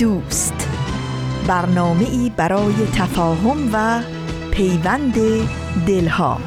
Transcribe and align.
دوست. 0.00 0.68
برنامه 1.46 2.08
ای 2.10 2.32
برای 2.36 2.74
تفاهم 2.94 3.70
و 3.72 4.02
پیوند 4.50 5.14
دلها. 5.86 6.40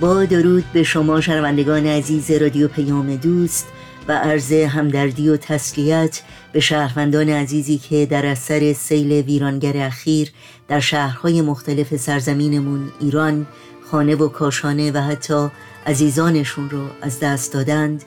با 0.00 0.24
درود 0.24 0.64
به 0.72 0.82
شما 0.82 1.20
شنوندگان 1.20 1.86
عزیز 1.86 2.30
رادیو 2.30 2.68
پیام 2.68 3.16
دوست 3.16 3.68
و 4.08 4.12
عرض 4.12 4.52
همدردی 4.52 5.28
و 5.28 5.36
تسلیت 5.36 6.22
به 6.56 6.60
شهروندان 6.60 7.28
عزیزی 7.28 7.78
که 7.78 8.06
در 8.06 8.26
اثر 8.26 8.72
سیل 8.72 9.12
ویرانگر 9.12 9.76
اخیر 9.76 10.32
در 10.68 10.80
شهرهای 10.80 11.42
مختلف 11.42 11.96
سرزمینمون 11.96 12.92
ایران 13.00 13.46
خانه 13.90 14.14
و 14.14 14.28
کاشانه 14.28 14.92
و 14.92 14.98
حتی 14.98 15.48
عزیزانشون 15.86 16.70
رو 16.70 16.86
از 17.02 17.20
دست 17.20 17.52
دادند. 17.52 18.04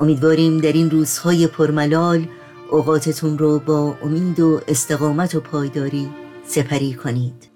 امیدواریم 0.00 0.58
در 0.58 0.72
این 0.72 0.90
روزهای 0.90 1.46
پرملال 1.46 2.26
اوقاتتون 2.70 3.38
رو 3.38 3.58
با 3.58 3.96
امید 4.02 4.40
و 4.40 4.60
استقامت 4.68 5.34
و 5.34 5.40
پایداری 5.40 6.08
سپری 6.46 6.94
کنید. 6.94 7.53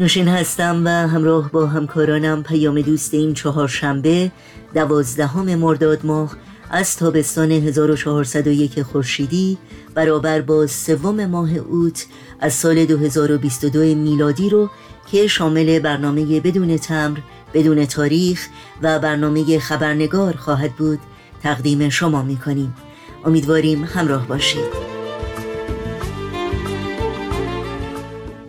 نوشین 0.00 0.28
هستم 0.28 0.82
و 0.84 0.88
همراه 0.88 1.50
با 1.50 1.66
همکارانم 1.66 2.42
پیام 2.42 2.80
دوست 2.80 3.14
این 3.14 3.34
چهارشنبه 3.34 4.30
دوازدهم 4.74 5.54
مرداد 5.54 6.06
ماه 6.06 6.36
از 6.70 6.96
تابستان 6.96 7.52
1401 7.52 8.82
خورشیدی 8.82 9.58
برابر 9.94 10.40
با 10.40 10.66
سوم 10.66 11.26
ماه 11.26 11.54
اوت 11.54 12.06
از 12.40 12.52
سال 12.52 12.84
2022 12.84 13.78
میلادی 13.78 14.48
رو 14.48 14.70
که 15.10 15.26
شامل 15.26 15.78
برنامه 15.78 16.40
بدون 16.40 16.76
تمر 16.76 17.18
بدون 17.54 17.86
تاریخ 17.86 18.48
و 18.82 18.98
برنامه 18.98 19.58
خبرنگار 19.58 20.36
خواهد 20.36 20.72
بود 20.72 20.98
تقدیم 21.42 21.88
شما 21.88 22.22
می‌کنیم. 22.22 22.74
امیدواریم 23.24 23.84
همراه 23.84 24.26
باشید. 24.26 24.89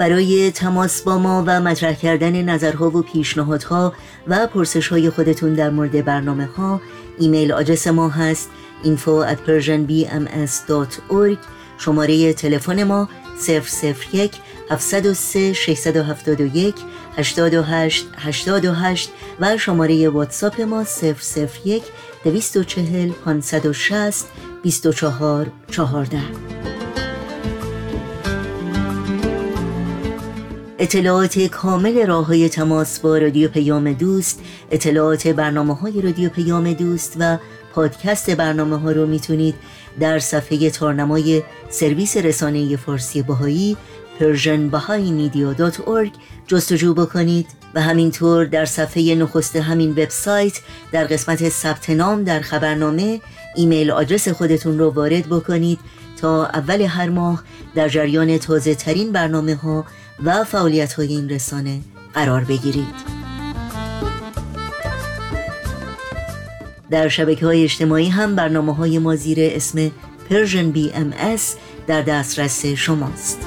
برای 0.01 0.51
تماس 0.51 1.01
با 1.01 1.17
ما 1.17 1.43
و 1.47 1.61
مطرح 1.61 1.93
کردن 1.93 2.41
نظرها 2.41 2.89
و 2.89 3.01
پیشنهادها 3.01 3.93
و 4.27 4.47
پرسش 4.47 4.87
های 4.87 5.09
خودتون 5.09 5.53
در 5.53 5.69
مورد 5.69 6.05
برنامه 6.05 6.45
ها 6.45 6.81
ایمیل 7.19 7.51
آدرس 7.51 7.87
ما 7.87 8.09
هست 8.09 8.49
info 8.83 9.25
at 9.31 9.37
persianbms.org 9.47 11.37
شماره 11.77 12.33
تلفن 12.33 12.83
ما 12.83 13.09
001 13.47 14.31
703 14.71 15.53
671 15.53 16.75
828 17.17 18.07
828 18.17 19.09
و 19.39 19.57
شماره 19.57 20.09
واتساپ 20.09 20.61
ما 20.61 20.85
001 21.65 21.83
240 22.23 23.11
560 23.25 24.25
24 24.63 25.51
14 25.71 26.80
اطلاعات 30.81 31.39
کامل 31.39 32.05
راه 32.07 32.25
های 32.25 32.49
تماس 32.49 32.99
با 32.99 33.17
رادیو 33.17 33.49
پیام 33.49 33.93
دوست 33.93 34.41
اطلاعات 34.71 35.27
برنامه 35.27 35.75
های 35.75 36.01
رادیو 36.01 36.29
پیام 36.29 36.73
دوست 36.73 37.15
و 37.19 37.37
پادکست 37.73 38.29
برنامه 38.29 38.79
ها 38.79 38.91
رو 38.91 39.07
می‌تونید 39.07 39.55
در 39.99 40.19
صفحه 40.19 40.69
تارنمای 40.69 41.43
سرویس 41.69 42.17
رسانه 42.17 42.75
فارسی 42.75 43.21
بهایی 43.21 43.77
Persian 44.19 44.75
جستجو 46.47 46.93
بکنید 46.93 47.47
و 47.75 47.81
همینطور 47.81 48.45
در 48.45 48.65
صفحه 48.65 49.15
نخست 49.15 49.55
همین 49.55 49.91
وبسایت 49.91 50.59
در 50.91 51.03
قسمت 51.03 51.49
ثبت 51.49 51.89
نام 51.89 52.23
در 52.23 52.39
خبرنامه 52.39 53.21
ایمیل 53.55 53.91
آدرس 53.91 54.27
خودتون 54.27 54.79
رو 54.79 54.89
وارد 54.89 55.27
بکنید 55.27 55.79
تا 56.21 56.45
اول 56.45 56.81
هر 56.81 57.09
ماه 57.09 57.43
در 57.75 57.89
جریان 57.89 58.37
تازه 58.37 58.75
ترین 58.75 59.11
برنامه 59.11 59.55
ها 59.55 59.85
و 60.23 60.43
فعالیت 60.43 60.93
های 60.93 61.07
این 61.07 61.29
رسانه 61.29 61.79
قرار 62.13 62.43
بگیرید. 62.43 63.11
در 66.91 67.07
شبکه 67.07 67.45
های 67.45 67.63
اجتماعی 67.63 68.09
هم 68.09 68.35
برنامه 68.35 68.75
های 68.75 68.99
ما 68.99 69.15
زیر 69.15 69.37
اسم 69.41 69.91
Persian 70.29 70.75
BMS 70.77 71.41
در 71.87 72.01
دسترس 72.01 72.65
شماست. 72.65 73.39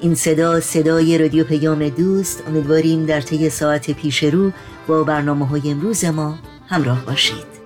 این 0.00 0.14
صدا 0.14 0.60
صدای 0.60 1.18
رادیو 1.18 1.44
پیام 1.44 1.88
دوست 1.88 2.42
امیدواریم 2.48 3.06
در 3.06 3.20
طی 3.20 3.50
ساعت 3.50 3.90
پیش 3.90 4.22
رو 4.22 4.52
با 4.86 5.04
برنامه 5.04 5.46
های 5.46 5.70
امروز 5.70 6.04
ما 6.04 6.38
همراه 6.68 7.06
باشید. 7.06 7.59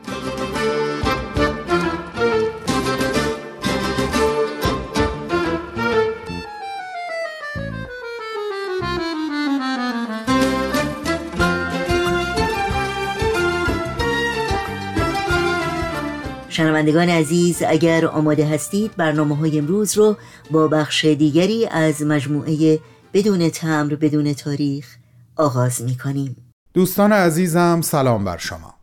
شنوندگان 16.84 17.09
عزیز 17.09 17.62
اگر 17.69 18.06
آماده 18.06 18.47
هستید 18.47 18.97
برنامه 18.97 19.37
های 19.37 19.59
امروز 19.59 19.99
رو 19.99 20.17
با 20.50 20.69
بخش 20.69 21.05
دیگری 21.05 21.67
از 21.67 22.03
مجموعه 22.03 22.78
بدون 23.12 23.50
تمر 23.50 23.95
بدون 23.95 24.33
تاریخ 24.33 24.97
آغاز 25.37 25.83
می 25.83 25.97
کنیم 25.97 26.37
دوستان 26.75 27.12
عزیزم 27.12 27.81
سلام 27.81 28.25
بر 28.25 28.37
شما. 28.37 28.75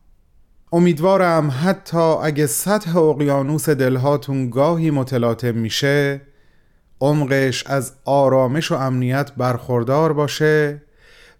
امیدوارم 0.73 1.53
حتی 1.63 1.97
اگه 1.97 2.47
سطح 2.47 2.97
اقیانوس 2.97 3.69
دلهاتون 3.69 4.49
گاهی 4.49 4.91
متلاطم 4.91 5.55
میشه 5.55 6.21
عمقش 7.01 7.67
از 7.67 7.93
آرامش 8.05 8.71
و 8.71 8.75
امنیت 8.75 9.31
برخوردار 9.37 10.13
باشه 10.13 10.81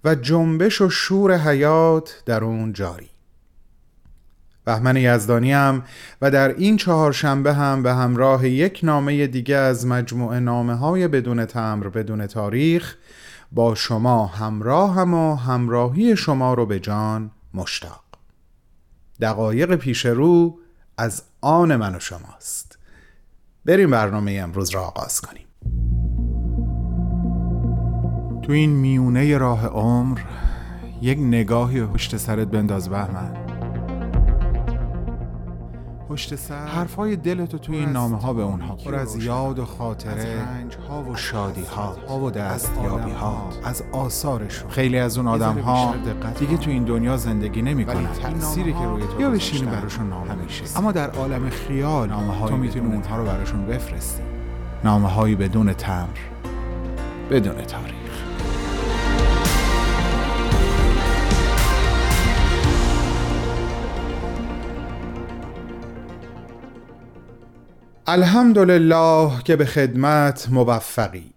و 0.03 0.15
جنبش 0.15 0.81
و 0.81 0.89
شور 0.89 1.37
حیات 1.37 2.23
در 2.25 2.43
اون 2.43 2.73
جاری. 2.73 3.10
بهمن 4.65 4.97
یزدانی 4.97 5.53
هم 5.53 5.83
و 6.21 6.31
در 6.31 6.55
این 6.55 6.77
چهارشنبه 6.77 7.53
هم 7.53 7.83
به 7.83 7.93
همراه 7.93 8.47
یک 8.47 8.79
نامه 8.83 9.27
دیگه 9.27 9.55
از 9.55 9.87
مجموعه 9.87 10.39
نامه 10.39 10.75
های 10.75 11.07
بدون 11.07 11.45
تمر 11.45 11.89
بدون 11.89 12.27
تاریخ 12.27 12.95
با 13.51 13.75
شما 13.75 14.25
همراه 14.25 14.95
هم 14.95 15.13
و 15.13 15.35
همراهی 15.35 16.15
شما 16.15 16.53
رو 16.53 16.65
به 16.65 16.79
جان 16.79 17.31
مشتاق. 17.53 18.03
دقایق 19.21 19.75
پیش 19.75 20.05
رو 20.05 20.59
از 20.97 21.23
آن 21.41 21.75
من 21.75 21.95
و 21.95 21.99
شماست. 21.99 22.77
بریم 23.65 23.91
برنامه 23.91 24.31
امروز 24.31 24.69
را 24.69 24.81
آغاز 24.81 25.21
کنیم. 25.21 25.45
تو 28.41 28.51
این 28.51 28.69
میونه 28.69 29.37
راه 29.37 29.67
عمر 29.67 30.19
یک 31.01 31.17
نگاهی 31.19 31.85
پشت 31.85 32.17
سرت 32.17 32.47
بنداز 32.47 32.89
بهمن. 32.89 33.50
پشت 36.11 36.35
سر. 36.35 36.67
حرفای 36.67 37.15
دلتو 37.15 37.57
توی 37.57 37.75
این 37.75 37.89
نامه 37.89 38.17
ها 38.17 38.33
به 38.33 38.41
اونها 38.41 38.75
پر 38.75 38.95
از 38.95 39.23
یاد 39.23 39.59
و 39.59 39.65
خاطره 39.65 40.41
رنج 40.41 40.75
ها 40.89 41.03
و 41.03 41.15
شادی 41.15 41.63
ها 42.07 42.19
و 42.19 42.31
دستیابی 42.31 43.11
ها 43.11 43.49
از 43.63 43.83
آثارشون. 43.91 44.69
خیلی 44.69 44.97
از 44.97 45.17
اون 45.17 45.27
آدم 45.27 45.59
ها 45.59 45.95
دیگه 46.39 46.57
تو 46.57 46.69
این 46.69 46.83
دنیا 46.83 47.17
زندگی 47.17 47.61
نمی‌کنن 47.61 48.07
تأثیری 48.07 48.73
که 48.73 48.79
روی 48.79 49.03
تو 49.03 49.21
یا 49.21 49.29
بشینی 49.29 49.65
براشون 49.65 50.09
نامه 50.09 50.35
میشه 50.35 50.63
اما 50.77 50.91
در 50.91 51.09
عالم 51.09 51.49
خیال 51.49 52.09
نامه 52.09 52.47
تو 52.47 52.57
می‌تونی 52.57 52.93
اونها 52.95 53.17
رو 53.17 53.25
براشون 53.25 53.65
بفرستی. 53.65 54.23
نامه 54.83 55.07
هایی 55.07 55.35
بدون 55.35 55.73
تمر 55.73 56.07
بدون 57.31 57.55
تاریخ. 57.55 58.00
الحمدلله 68.13 69.43
که 69.43 69.55
به 69.55 69.65
خدمت 69.65 70.47
موفقی. 70.51 71.33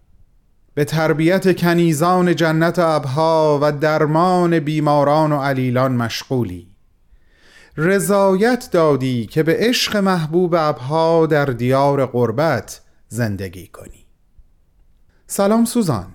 به 0.73 0.85
تربیت 0.85 1.57
کنیزان 1.57 2.35
جنت 2.35 2.79
ابها 2.79 3.59
و 3.61 3.71
درمان 3.71 4.59
بیماران 4.59 5.31
و 5.31 5.41
علیلان 5.41 5.95
مشغولی. 5.95 6.67
رضایت 7.77 8.69
دادی 8.71 9.25
که 9.25 9.43
به 9.43 9.55
عشق 9.59 9.97
محبوب 9.97 10.55
ابها 10.57 11.25
در 11.25 11.45
دیار 11.45 12.05
قربت 12.05 12.81
زندگی 13.07 13.67
کنی. 13.67 14.05
سلام 15.27 15.65
سوزان. 15.65 16.07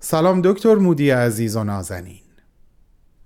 سلام 0.00 0.40
دکتر 0.44 0.74
مودی 0.74 1.10
عزیز 1.10 1.56
و 1.56 1.64
نازنین. 1.64 2.22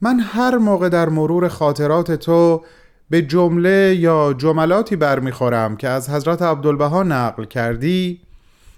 من 0.01 0.21
هر 0.21 0.57
موقع 0.57 0.89
در 0.89 1.09
مرور 1.09 1.49
خاطرات 1.49 2.13
تو 2.13 2.65
به 3.11 3.23
جمله 3.23 3.97
یا 3.99 4.35
جملاتی 4.39 4.97
برمیخورم 4.97 5.77
که 5.77 5.89
از 5.89 6.11
حضرت 6.11 6.43
عبدالبها 6.43 7.03
نقل 7.03 7.45
کردی 7.45 8.21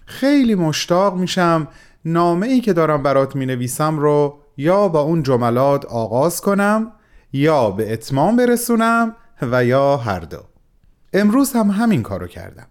خیلی 0.06 0.54
مشتاق 0.54 1.16
میشم 1.16 1.68
نامه 2.04 2.46
ای 2.46 2.60
که 2.60 2.72
دارم 2.72 3.02
برات 3.02 3.36
می 3.36 3.46
نویسم 3.46 3.98
رو 3.98 4.38
یا 4.56 4.88
با 4.88 5.00
اون 5.00 5.22
جملات 5.22 5.84
آغاز 5.84 6.40
کنم 6.40 6.92
یا 7.32 7.70
به 7.70 7.92
اتمام 7.92 8.36
برسونم 8.36 9.16
و 9.42 9.64
یا 9.64 9.96
هر 9.96 10.20
دو. 10.20 10.38
امروز 11.12 11.52
هم 11.52 11.70
همین 11.70 12.02
کارو 12.02 12.26
کردم. 12.26 12.66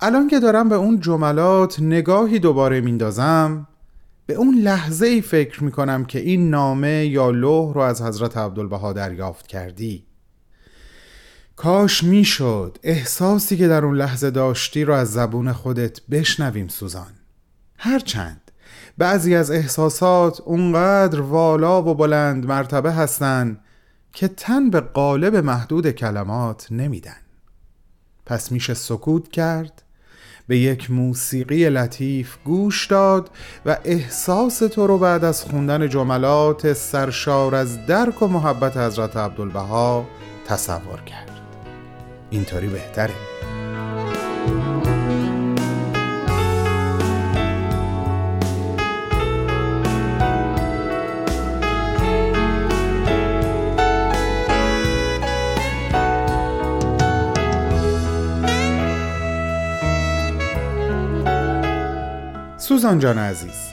الان 0.00 0.28
که 0.28 0.40
دارم 0.40 0.68
به 0.68 0.74
اون 0.74 1.00
جملات 1.00 1.80
نگاهی 1.80 2.38
دوباره 2.38 2.80
میندازم 2.80 3.66
به 4.28 4.34
اون 4.34 4.54
لحظه 4.54 5.06
ای 5.06 5.20
فکر 5.20 5.64
می 5.64 5.70
کنم 5.70 6.04
که 6.04 6.18
این 6.18 6.50
نامه 6.50 7.06
یا 7.06 7.30
لوح 7.30 7.74
رو 7.74 7.80
از 7.80 8.02
حضرت 8.02 8.36
عبدالبها 8.36 8.92
دریافت 8.92 9.46
کردی. 9.46 10.06
کاش 11.56 12.04
می‌شد 12.04 12.78
احساسی 12.82 13.56
که 13.56 13.68
در 13.68 13.84
اون 13.84 13.96
لحظه 13.96 14.30
داشتی 14.30 14.84
رو 14.84 14.94
از 14.94 15.12
زبون 15.12 15.52
خودت 15.52 16.00
بشنویم 16.10 16.68
سوزان. 16.68 17.12
هرچند 17.76 18.50
بعضی 18.98 19.34
از 19.34 19.50
احساسات 19.50 20.40
اونقدر 20.40 21.20
والا 21.20 21.82
و 21.82 21.94
بلند 21.94 22.46
مرتبه 22.46 22.92
هستن 22.92 23.60
که 24.12 24.28
تن 24.28 24.70
به 24.70 24.80
قالب 24.80 25.36
محدود 25.36 25.90
کلمات 25.90 26.66
نمیدن. 26.70 27.22
پس 28.26 28.52
میشه 28.52 28.74
سکوت 28.74 29.28
کرد 29.28 29.82
به 30.48 30.58
یک 30.58 30.90
موسیقی 30.90 31.70
لطیف 31.70 32.36
گوش 32.44 32.86
داد 32.86 33.30
و 33.66 33.76
احساس 33.84 34.58
تو 34.58 34.86
رو 34.86 34.98
بعد 34.98 35.24
از 35.24 35.42
خوندن 35.44 35.88
جملات 35.88 36.72
سرشار 36.72 37.54
از 37.54 37.86
درک 37.86 38.22
و 38.22 38.26
محبت 38.26 38.76
حضرت 38.76 39.16
عبدالبها 39.16 40.08
تصور 40.46 41.00
کرد. 41.06 41.30
اینطوری 42.30 42.66
بهتره. 42.66 43.37
سوزان 62.68 62.98
جان 62.98 63.18
عزیز 63.18 63.68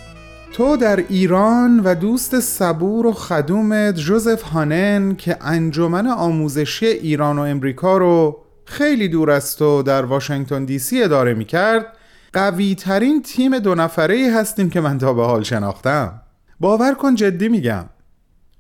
تو 0.54 0.78
در 0.78 0.96
ایران 1.10 1.80
و 1.80 1.96
دوست 1.96 2.40
صبور 2.40 3.06
و 3.06 3.12
خدومت 3.12 3.96
جوزف 3.96 4.42
هانن 4.42 5.16
که 5.16 5.38
انجمن 5.42 6.08
آموزشی 6.08 6.86
ایران 6.86 7.40
و 7.40 7.42
امریکا 7.42 7.98
رو 7.98 8.38
خیلی 8.66 9.08
دور 9.08 9.32
است 9.32 9.62
و 9.62 9.82
در 9.82 10.06
واشنگتن 10.06 10.66
دی 10.66 10.80
سی 10.80 11.04
اداره 11.04 11.34
می 11.34 11.46
کرد 11.46 11.86
قوی 12.34 12.76
ترین 12.76 13.22
تیم 13.22 13.60
دو 13.60 13.76
نفره 13.76 14.32
هستیم 14.36 14.70
که 14.70 14.82
من 14.82 14.98
تا 14.98 15.14
به 15.14 15.26
حال 15.26 15.44
شناختم. 15.44 16.22
باور 16.60 16.94
کن 16.94 17.16
جدی 17.16 17.50
میگم 17.50 17.86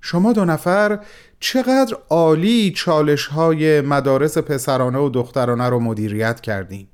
شما 0.01 0.33
دو 0.33 0.45
نفر 0.45 0.99
چقدر 1.39 1.97
عالی 2.09 2.73
چالش 2.75 3.27
های 3.27 3.81
مدارس 3.81 4.37
پسرانه 4.37 4.99
و 4.99 5.09
دخترانه 5.09 5.69
رو 5.69 5.79
مدیریت 5.79 6.41
کردین. 6.41 6.87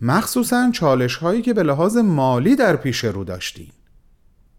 مخصوصا 0.00 0.70
چالش 0.74 1.16
هایی 1.16 1.42
که 1.42 1.54
به 1.54 1.62
لحاظ 1.62 1.96
مالی 1.96 2.56
در 2.56 2.76
پیش 2.76 3.04
رو 3.04 3.24
داشتین. 3.24 3.68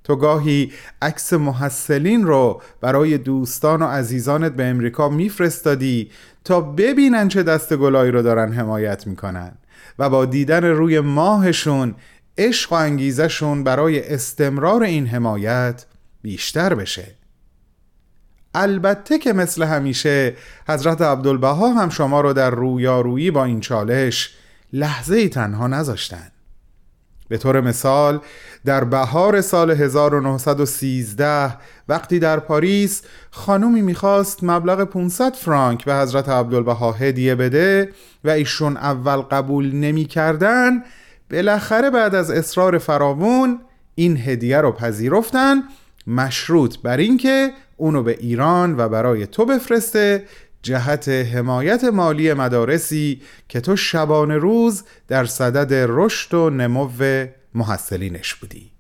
تو 0.04 0.16
گاهی 0.16 0.72
عکس 1.02 1.34
محصلین 1.34 2.24
رو 2.24 2.62
برای 2.82 3.18
دوستان 3.18 3.82
و 3.82 3.86
عزیزانت 3.86 4.52
به 4.52 4.66
امریکا 4.66 5.10
میفرستادی 5.10 6.12
تا 6.44 6.62
ببینن 6.62 7.28
چه 7.28 7.44
دست 7.44 7.74
گلایی 7.76 8.12
رو 8.12 8.22
دارن 8.22 8.54
حمایت 8.54 9.08
می‌کنن 9.08 9.52
و 10.00 10.10
با 10.10 10.26
دیدن 10.26 10.64
روی 10.64 11.00
ماهشون 11.00 11.96
عشق 12.38 12.72
و 12.72 12.76
انگیزشون 12.76 13.64
برای 13.64 14.14
استمرار 14.14 14.84
این 14.84 15.08
حمایت 15.08 15.86
بیشتر 16.22 16.74
بشه. 16.74 17.08
البته 18.56 19.20
که 19.20 19.34
مثل 19.34 19.64
همیشه 19.64 20.36
حضرت 20.68 21.02
عبدالبها 21.02 21.74
هم 21.74 21.90
شما 21.90 22.22
رو 22.22 22.34
در 22.34 22.50
رویارویی 22.50 23.32
با 23.32 23.46
این 23.46 23.60
چالش 23.60 24.36
لحظه 24.74 25.30
تنها 25.30 25.68
نذاشتن. 25.68 26.32
به 27.30 27.38
طور 27.38 27.62
مثال 27.62 28.20
در 28.66 28.84
بهار 28.84 29.42
سال 29.42 29.72
1913 29.72 31.58
وقتی 31.90 32.20
در 32.20 32.40
پاریس 32.40 33.02
خانومی 33.32 33.82
می‌خواست 33.82 34.40
مبلغ 34.44 34.84
500 34.84 35.34
فرانک 35.34 35.86
به 35.86 35.96
حضرت 35.96 36.30
عبدالبها 36.30 36.92
هدیه 36.92 37.36
بده 37.36 37.90
و 38.24 38.30
ایشون 38.30 38.78
اول 38.78 39.18
قبول 39.18 39.76
نمی‌کردن 39.76 40.84
بالاخره 41.32 41.90
بعد 41.90 42.16
از 42.16 42.32
اصرار 42.32 42.78
فراوون 42.78 43.60
این 43.96 44.18
هدیه 44.18 44.58
رو 44.58 44.72
پذیرفتن 44.72 45.64
مشروط 46.08 46.78
بر 46.78 46.98
اینکه 46.98 47.52
اونو 47.78 48.04
به 48.04 48.18
ایران 48.20 48.80
و 48.80 48.90
برای 48.90 49.28
تو 49.28 49.46
بفرسته 49.46 50.26
جهت 50.62 51.10
حمایت 51.10 51.84
مالی 51.84 52.34
مدارسی 52.34 53.22
که 53.50 53.62
تو 53.62 53.76
شبانه 53.76 54.38
روز 54.38 54.84
در 55.08 55.26
صدد 55.26 55.86
رشد 55.90 56.34
و 56.34 56.50
نمو 56.50 56.90
محصلینش 57.54 58.36
بودی. 58.36 58.72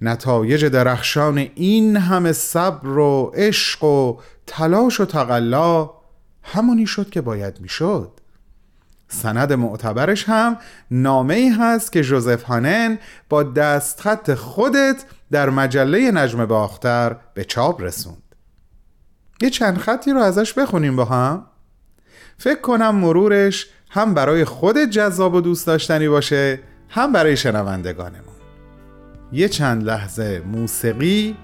نتایج 0.00 0.64
درخشان 0.64 1.38
این 1.54 1.96
همه 1.96 2.32
صبر 2.32 2.88
و 2.88 3.32
عشق 3.34 3.84
و 3.84 4.20
تلاش 4.46 5.00
و 5.00 5.04
تقلا 5.04 5.90
همونی 6.42 6.86
شد 6.86 7.10
که 7.10 7.20
باید 7.20 7.60
می‌شد. 7.60 8.10
سند 9.08 9.52
معتبرش 9.52 10.24
هم 10.28 10.58
نامه 10.90 11.34
ای 11.34 11.48
هست 11.48 11.92
که 11.92 12.02
جوزف 12.02 12.42
هانن 12.42 12.98
با 13.28 13.42
دستخط 13.42 14.34
خودت 14.34 15.04
در 15.30 15.50
مجله 15.50 16.10
نجم 16.10 16.46
باختر 16.46 17.16
به 17.34 17.44
چاپ 17.44 17.82
رسوند. 17.82 18.25
یه 19.42 19.50
چند 19.50 19.78
خطی 19.78 20.10
رو 20.10 20.20
ازش 20.20 20.52
بخونیم 20.52 20.96
با 20.96 21.04
هم. 21.04 21.46
فکر 22.38 22.60
کنم 22.60 22.94
مرورش 22.94 23.66
هم 23.90 24.14
برای 24.14 24.44
خودت 24.44 24.90
جذاب 24.90 25.34
و 25.34 25.40
دوست 25.40 25.66
داشتنی 25.66 26.08
باشه 26.08 26.60
هم 26.88 27.12
برای 27.12 27.36
شنوندگانمون. 27.36 28.36
یه 29.32 29.48
چند 29.48 29.84
لحظه 29.84 30.42
موسیقی 30.46 31.36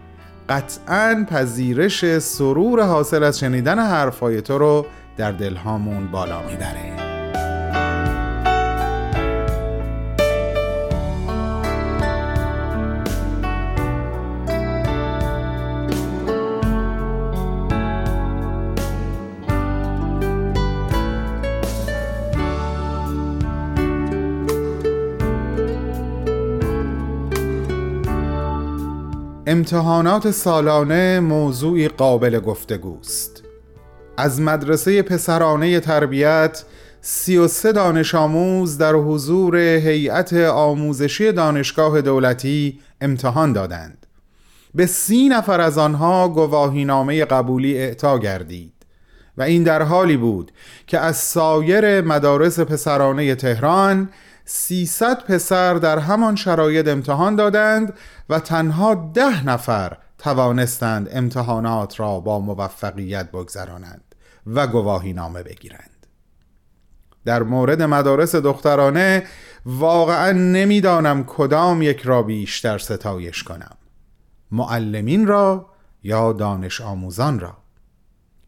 قطعا 0.48 1.26
پذیرش 1.30 2.18
سرور 2.18 2.82
حاصل 2.82 3.22
از 3.22 3.38
شنیدن 3.38 3.78
حرفای 3.78 4.40
تو 4.40 4.58
رو 4.58 4.86
در 5.16 5.32
دلهامون 5.32 6.06
بالا 6.06 6.42
می‌بره. 6.42 7.11
امتحانات 29.52 30.30
سالانه 30.30 31.20
موضوعی 31.20 31.88
قابل 31.88 32.40
گفتگوست. 32.40 33.42
از 34.16 34.40
مدرسه 34.40 35.02
پسرانه 35.02 35.80
تربیت 35.80 36.64
سی 37.00 37.36
و 37.36 37.48
سه 37.48 37.72
دانش 37.72 38.14
آموز 38.14 38.78
در 38.78 38.92
حضور 38.92 39.56
هیئت 39.56 40.32
آموزشی 40.34 41.32
دانشگاه 41.32 42.00
دولتی 42.00 42.80
امتحان 43.00 43.52
دادند. 43.52 44.06
به 44.74 44.86
سی 44.86 45.28
نفر 45.28 45.60
از 45.60 45.78
آنها 45.78 46.28
گواهینامه 46.28 47.24
قبولی 47.24 47.78
اعطا 47.78 48.18
گردید 48.18 48.72
و 49.36 49.42
این 49.42 49.62
در 49.62 49.82
حالی 49.82 50.16
بود 50.16 50.52
که 50.86 50.98
از 50.98 51.16
سایر 51.16 52.00
مدارس 52.00 52.60
پسرانه 52.60 53.34
تهران 53.34 54.08
300 54.44 55.24
پسر 55.24 55.74
در 55.74 55.98
همان 55.98 56.36
شرایط 56.36 56.88
امتحان 56.88 57.36
دادند 57.36 57.94
و 58.28 58.38
تنها 58.38 59.10
ده 59.14 59.46
نفر 59.46 59.96
توانستند 60.18 61.08
امتحانات 61.12 62.00
را 62.00 62.20
با 62.20 62.38
موفقیت 62.38 63.30
بگذرانند 63.30 64.14
و 64.46 64.66
گواهی 64.66 65.12
نامه 65.12 65.42
بگیرند. 65.42 66.06
در 67.24 67.42
مورد 67.42 67.82
مدارس 67.82 68.34
دخترانه 68.34 69.26
واقعا 69.66 70.32
نمی‌دانم 70.32 71.24
کدام 71.24 71.82
یک 71.82 72.00
را 72.00 72.22
بیشتر 72.22 72.78
ستایش 72.78 73.42
کنم. 73.42 73.76
معلمین 74.50 75.26
را 75.26 75.66
یا 76.02 76.32
دانش 76.32 76.80
آموزان 76.80 77.40
را؟ 77.40 77.56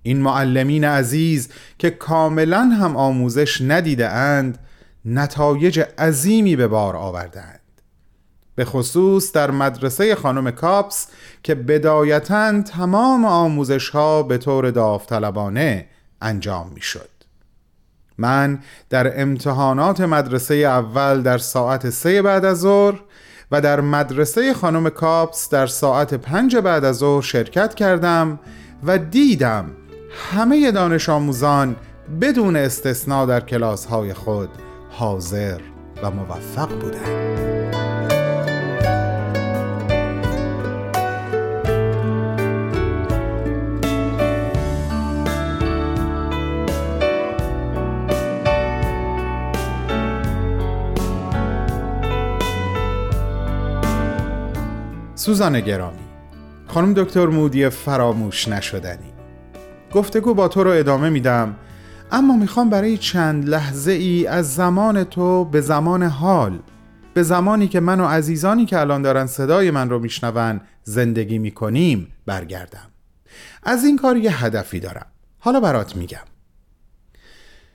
این 0.02 0.22
معلمین 0.22 0.84
عزیز 0.84 1.48
که 1.78 1.90
کاملا 1.90 2.60
هم 2.60 2.96
آموزش 2.96 3.60
ندیده 3.60 4.08
اند 4.08 4.58
نتایج 5.04 5.80
عظیمی 5.98 6.56
به 6.56 6.68
بار 6.68 6.96
آوردند 6.96 7.60
به 8.54 8.64
خصوص 8.64 9.32
در 9.32 9.50
مدرسه 9.50 10.14
خانم 10.14 10.50
کاپس 10.50 11.06
که 11.42 11.54
بدایتا 11.54 12.62
تمام 12.62 13.24
آموزش 13.24 13.88
ها 13.88 14.22
به 14.22 14.38
طور 14.38 14.70
داوطلبانه 14.70 15.86
انجام 16.22 16.70
می 16.74 16.80
شد. 16.80 17.08
من 18.18 18.58
در 18.90 19.22
امتحانات 19.22 20.00
مدرسه 20.00 20.54
اول 20.54 21.22
در 21.22 21.38
ساعت 21.38 21.90
سه 21.90 22.22
بعد 22.22 22.44
از 22.44 22.60
ظهر 22.60 23.00
و 23.50 23.60
در 23.60 23.80
مدرسه 23.80 24.54
خانم 24.54 24.88
کاپس 24.88 25.48
در 25.50 25.66
ساعت 25.66 26.14
پنج 26.14 26.56
بعد 26.56 26.84
از 26.84 26.96
ظهر 26.96 27.22
شرکت 27.22 27.74
کردم 27.74 28.38
و 28.84 28.98
دیدم 28.98 29.70
همه 30.30 30.70
دانش 30.70 31.08
آموزان 31.08 31.76
بدون 32.20 32.56
استثنا 32.56 33.26
در 33.26 33.40
کلاس 33.40 33.86
های 33.86 34.14
خود 34.14 34.48
حاضر 34.98 35.60
و 36.02 36.10
موفق 36.10 36.68
بودند. 36.68 37.34
سوزان 55.14 55.60
گرامی 55.60 55.98
خانم 56.66 56.94
دکتر 56.94 57.26
مودی 57.26 57.68
فراموش 57.68 58.48
نشدنی 58.48 59.12
گفتگو 59.92 60.34
با 60.34 60.48
تو 60.48 60.64
رو 60.64 60.70
ادامه 60.70 61.08
میدم 61.08 61.56
اما 62.14 62.36
می‌خوام 62.36 62.70
برای 62.70 62.98
چند 62.98 63.48
لحظه 63.48 63.92
ای 63.92 64.26
از 64.26 64.54
زمان 64.54 65.04
تو 65.04 65.44
به 65.44 65.60
زمان 65.60 66.02
حال 66.02 66.58
به 67.14 67.22
زمانی 67.22 67.68
که 67.68 67.80
من 67.80 68.00
و 68.00 68.04
عزیزانی 68.04 68.66
که 68.66 68.80
الان 68.80 69.02
دارن 69.02 69.26
صدای 69.26 69.70
من 69.70 69.90
رو 69.90 69.98
میشنون 69.98 70.60
زندگی 70.84 71.38
می‌کنیم 71.38 72.08
برگردم. 72.26 72.86
از 73.62 73.84
این 73.84 73.98
کار 73.98 74.16
یه 74.16 74.44
هدفی 74.44 74.80
دارم. 74.80 75.06
حالا 75.38 75.60
برات 75.60 75.96
میگم. 75.96 76.24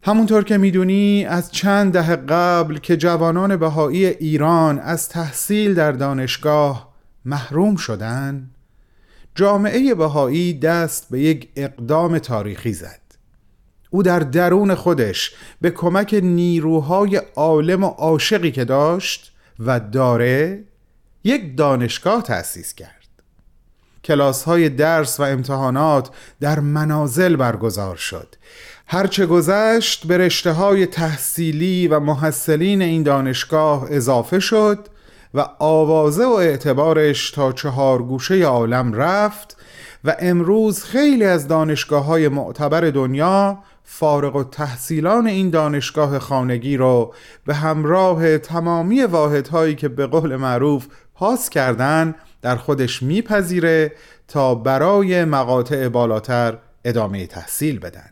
همونطور 0.04 0.44
که 0.44 0.58
می‌دونی 0.58 1.26
از 1.26 1.52
چند 1.52 1.94
دهه 1.94 2.16
قبل 2.16 2.78
که 2.78 2.98
جوانان 2.98 3.56
بهایی 3.56 4.06
ایران 4.06 4.80
از 4.80 5.10
تحصیل 5.10 5.74
در 5.74 5.92
دانشگاه 5.92 6.94
محروم 7.26 7.76
شدن 7.76 8.50
جامعه 9.36 9.96
بهایی 9.96 10.54
دست 10.54 11.10
به 11.10 11.20
یک 11.20 11.50
اقدام 11.56 12.20
تاریخی 12.20 12.74
زد. 12.74 12.99
او 13.90 14.04
در 14.04 14.20
درون 14.20 14.76
خودش 14.76 15.36
به 15.62 15.72
کمک 15.72 16.20
نیروهای 16.24 17.22
عالم 17.36 17.84
و 17.84 17.88
عاشقی 17.88 18.52
که 18.52 18.66
داشت 18.66 19.32
و 19.60 19.80
داره 19.80 20.64
یک 21.24 21.58
دانشگاه 21.58 22.24
تأسیس 22.24 22.74
کرد. 22.74 22.90
کلاس 24.04 24.44
های 24.44 24.70
درس 24.70 25.20
و 25.20 25.24
امتحانات 25.24 26.10
در 26.40 26.60
منازل 26.60 27.36
برگزار 27.36 27.96
شد. 27.96 28.36
هرچه 28.88 29.26
گذشت 29.26 30.08
به 30.08 30.18
رشته 30.18 30.52
های 30.52 30.86
تحصیلی 30.86 31.88
و 31.88 32.00
محصلین 32.00 32.82
این 32.82 33.04
دانشگاه 33.04 33.88
اضافه 33.90 34.40
شد 34.40 34.88
و 35.34 35.46
آوازه 35.60 36.26
و 36.26 36.30
اعتبارش 36.30 37.32
تا 37.32 37.52
چهار 37.52 38.04
گوشه 38.04 38.44
عالم 38.44 38.94
رفت 38.94 39.58
و 40.04 40.16
امروز 40.20 40.84
خیلی 40.84 41.26
از 41.26 41.48
دانشگاه 41.48 42.06
های 42.06 42.28
معتبر 42.28 42.82
دنیا 42.82 43.58
فارغ 43.92 44.36
و 44.36 44.44
تحصیلان 44.44 45.28
این 45.28 45.50
دانشگاه 45.50 46.20
خانگی 46.20 46.78
رو 46.78 47.14
به 47.46 47.56
همراه 47.56 48.38
تمامی 48.38 49.04
واحدهایی 49.04 49.76
که 49.76 49.88
به 49.88 50.08
قول 50.08 50.36
معروف 50.36 50.88
پاس 51.14 51.50
کردن 51.50 52.16
در 52.42 52.56
خودش 52.56 53.04
میپذیره 53.04 53.92
تا 54.28 54.56
برای 54.56 55.26
مقاطع 55.26 55.88
بالاتر 55.88 56.58
ادامه 56.86 57.28
تحصیل 57.28 57.80
بدن. 57.80 58.10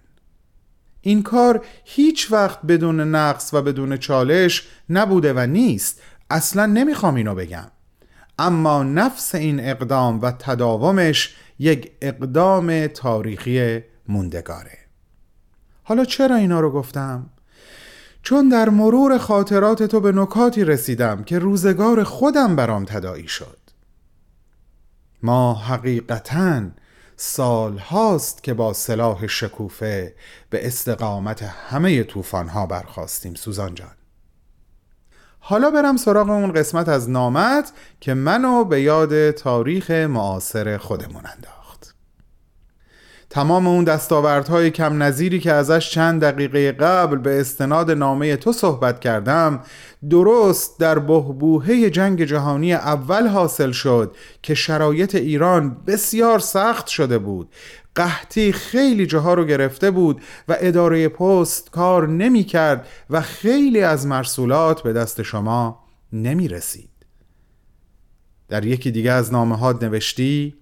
این 1.02 1.24
کار 1.24 1.66
هیچ 1.84 2.32
وقت 2.32 2.62
بدون 2.62 3.16
نقص 3.16 3.54
و 3.54 3.62
بدون 3.62 3.98
چالش 3.98 4.68
نبوده 4.90 5.34
و 5.34 5.40
نیست. 5.40 6.02
اصلا 6.30 6.66
نمی‌خوام 6.66 7.16
اینو 7.16 7.36
بگم. 7.36 7.72
اما 8.40 8.84
نفس 8.84 9.36
این 9.36 9.60
اقدام 9.60 10.22
و 10.22 10.32
تداومش 10.32 11.36
یک 11.60 11.92
اقدام 12.02 12.88
تاریخی 12.88 13.80
موندگاره. 14.08 14.87
حالا 15.88 16.06
چرا 16.06 16.36
اینا 16.36 16.60
رو 16.60 16.72
گفتم؟ 16.72 17.30
چون 18.24 18.50
در 18.50 18.70
مرور 18.70 19.18
خاطرات 19.18 19.84
تو 19.84 20.00
به 20.00 20.12
نکاتی 20.12 20.64
رسیدم 20.64 21.24
که 21.24 21.40
روزگار 21.40 22.04
خودم 22.04 22.56
برام 22.56 22.86
تدایی 22.86 23.28
شد. 23.28 23.58
ما 25.24 25.54
حقیقتا 25.54 26.62
سال 27.18 27.78
هاست 27.78 28.44
که 28.44 28.54
با 28.54 28.74
سلاح 28.74 29.28
شکوفه 29.28 30.16
به 30.50 30.68
استقامت 30.68 31.44
همه 31.44 32.04
طوفان 32.04 32.68
برخواستیم 32.70 33.34
سوزان 33.34 33.76
جان. 33.76 33.96
حالا 35.40 35.72
برم 35.72 35.98
سراغ 35.98 36.30
اون 36.30 36.52
قسمت 36.52 36.90
از 36.90 37.10
نامت 37.10 37.72
که 38.00 38.14
منو 38.14 38.64
به 38.64 38.82
یاد 38.82 39.32
تاریخ 39.32 39.92
معاصر 39.92 40.78
خودمون 40.78 41.24
انداخت. 41.26 41.57
تمام 43.30 43.68
اون 43.68 43.84
دستاوردهای 43.84 44.72
کم 44.72 45.04
نظیری 45.04 45.40
که 45.40 45.52
ازش 45.52 45.92
چند 45.92 46.22
دقیقه 46.22 46.72
قبل 46.72 47.18
به 47.18 47.40
استناد 47.40 47.92
نامه 47.92 48.36
تو 48.36 48.52
صحبت 48.52 49.00
کردم 49.00 49.60
درست 50.10 50.80
در 50.80 51.00
بهبوهه 51.00 51.90
جنگ 51.90 52.24
جهانی 52.24 52.74
اول 52.74 53.28
حاصل 53.28 53.72
شد 53.72 54.16
که 54.42 54.54
شرایط 54.54 55.16
ایران 55.16 55.78
بسیار 55.88 56.40
سخت 56.40 56.88
شده 56.88 57.18
بود. 57.18 57.50
قحطی 57.96 58.52
خیلی 58.52 59.06
جاها 59.06 59.34
رو 59.34 59.46
گرفته 59.46 59.92
بود 59.92 60.22
و 60.48 60.56
اداره 60.60 61.08
پست 61.08 61.72
کار 61.72 62.08
نمی 62.08 62.44
کرد 62.44 62.88
و 63.10 63.22
خیلی 63.22 63.82
از 63.82 64.08
مرسولات 64.08 64.84
به 64.84 64.94
دست 64.94 65.22
شما 65.22 65.84
نمی 66.14 66.48
رسید. 66.48 66.90
در 68.50 68.66
یکی 68.66 68.92
دیگه 68.92 69.12
از 69.12 69.34
نامه 69.34 69.84
نوشتی 69.84 70.56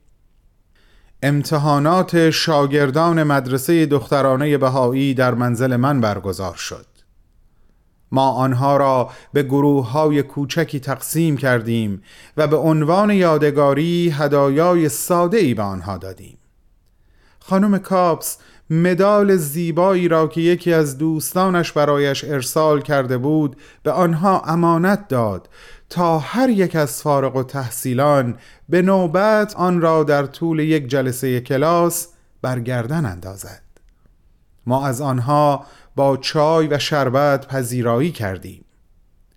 امتحانات 1.23 2.29
شاگردان 2.29 3.23
مدرسه 3.23 3.85
دخترانه 3.85 4.57
بهایی 4.57 5.13
در 5.13 5.33
منزل 5.33 5.75
من 5.75 6.01
برگزار 6.01 6.55
شد. 6.55 6.85
ما 8.11 8.31
آنها 8.31 8.77
را 8.77 9.09
به 9.33 9.43
گروه 9.43 9.91
های 9.91 10.23
کوچکی 10.23 10.79
تقسیم 10.79 11.37
کردیم 11.37 12.03
و 12.37 12.47
به 12.47 12.57
عنوان 12.57 13.09
یادگاری 13.09 14.09
هدایای 14.09 14.89
ساده 14.89 15.37
ای 15.37 15.53
به 15.53 15.61
آنها 15.61 15.97
دادیم. 15.97 16.37
خانم 17.39 17.77
کاپس 17.77 18.37
مدال 18.69 19.35
زیبایی 19.35 20.07
را 20.07 20.27
که 20.27 20.41
یکی 20.41 20.73
از 20.73 20.97
دوستانش 20.97 21.71
برایش 21.71 22.23
ارسال 22.23 22.81
کرده 22.81 23.17
بود 23.17 23.55
به 23.83 23.91
آنها 23.91 24.41
امانت 24.41 25.07
داد 25.07 25.49
تا 25.89 26.19
هر 26.19 26.49
یک 26.49 26.75
از 26.75 27.01
فارغ 27.01 27.35
و 27.35 27.43
تحصیلان 27.43 28.37
به 28.69 28.81
نوبت 28.81 29.55
آن 29.55 29.81
را 29.81 30.03
در 30.03 30.25
طول 30.25 30.59
یک 30.59 30.87
جلسه 30.87 31.41
کلاس 31.41 32.07
برگردن 32.41 33.05
اندازد. 33.05 33.61
ما 34.65 34.87
از 34.87 35.01
آنها 35.01 35.65
با 35.95 36.17
چای 36.17 36.67
و 36.67 36.79
شربت 36.79 37.47
پذیرایی 37.47 38.11
کردیم. 38.11 38.65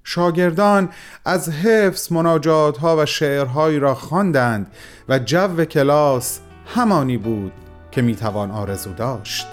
شاگردان 0.05 0.89
از 1.25 1.49
حفظ 1.49 2.13
مناجات 2.13 2.79
ها 2.79 2.97
و 2.97 3.07
شعرهایی 3.07 3.79
را 3.79 3.95
خواندند 3.95 4.73
و 5.09 5.19
جو 5.19 5.65
کلاس 5.65 6.41
همانی 6.67 7.19
بود 7.19 7.53
که 7.99 8.03
می‌توان 8.03 8.51
آرزو 8.51 8.93
داشت. 8.93 9.47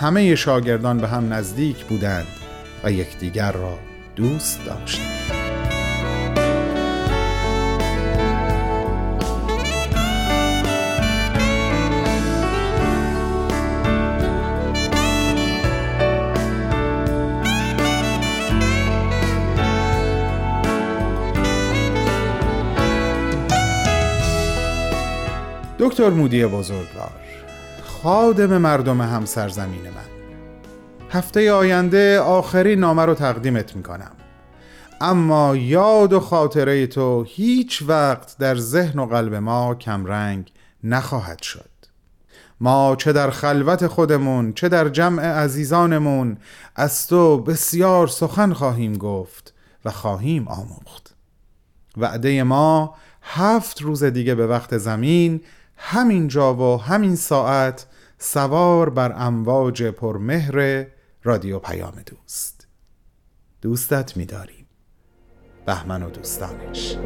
همه 0.00 0.34
شاگردان 0.34 0.98
به 0.98 1.08
هم 1.08 1.32
نزدیک 1.32 1.84
بودند 1.84 2.26
و 2.84 2.92
یکدیگر 2.92 3.52
را 3.52 3.78
دوست 4.16 4.64
داشتند 4.66 5.57
دکتر 25.78 26.10
مودی 26.10 26.46
بزرگوار 26.46 27.12
خادم 27.84 28.58
مردم 28.58 29.00
هم 29.00 29.24
سرزمین 29.24 29.82
من. 29.82 30.08
هفته 31.10 31.52
آینده 31.52 32.20
آخرین 32.20 32.78
نامه 32.78 33.04
رو 33.04 33.14
تقدیمت 33.14 33.76
می‌کنم. 33.76 34.10
اما 35.00 35.56
یاد 35.56 36.12
و 36.12 36.20
خاطره 36.20 36.86
تو 36.86 37.22
هیچ 37.28 37.82
وقت 37.86 38.38
در 38.38 38.56
ذهن 38.56 38.98
و 38.98 39.06
قلب 39.06 39.34
ما 39.34 39.74
کمرنگ 39.74 40.52
نخواهد 40.84 41.42
شد. 41.42 41.70
ما 42.60 42.96
چه 42.98 43.12
در 43.12 43.30
خلوت 43.30 43.86
خودمون 43.86 44.52
چه 44.52 44.68
در 44.68 44.88
جمع 44.88 45.22
عزیزانمون 45.22 46.36
از 46.76 47.06
تو 47.06 47.38
بسیار 47.38 48.06
سخن 48.06 48.52
خواهیم 48.52 48.96
گفت 48.96 49.54
و 49.84 49.90
خواهیم 49.90 50.48
آموخت. 50.48 51.14
وعده 51.96 52.42
ما 52.42 52.94
هفت 53.22 53.82
روز 53.82 54.04
دیگه 54.04 54.34
به 54.34 54.46
وقت 54.46 54.78
زمین 54.78 55.40
همین 55.80 56.28
جا 56.28 56.54
و 56.54 56.80
همین 56.80 57.16
ساعت 57.16 57.86
سوار 58.18 58.90
بر 58.90 59.12
امواج 59.16 59.82
پرمهر 59.82 60.86
رادیو 61.22 61.58
پیام 61.58 61.94
دوست. 62.06 62.66
دوستت 63.62 64.16
می‌داریم. 64.16 64.66
بهمن 65.66 66.02
و 66.02 66.10
دوستانش. 66.10 66.96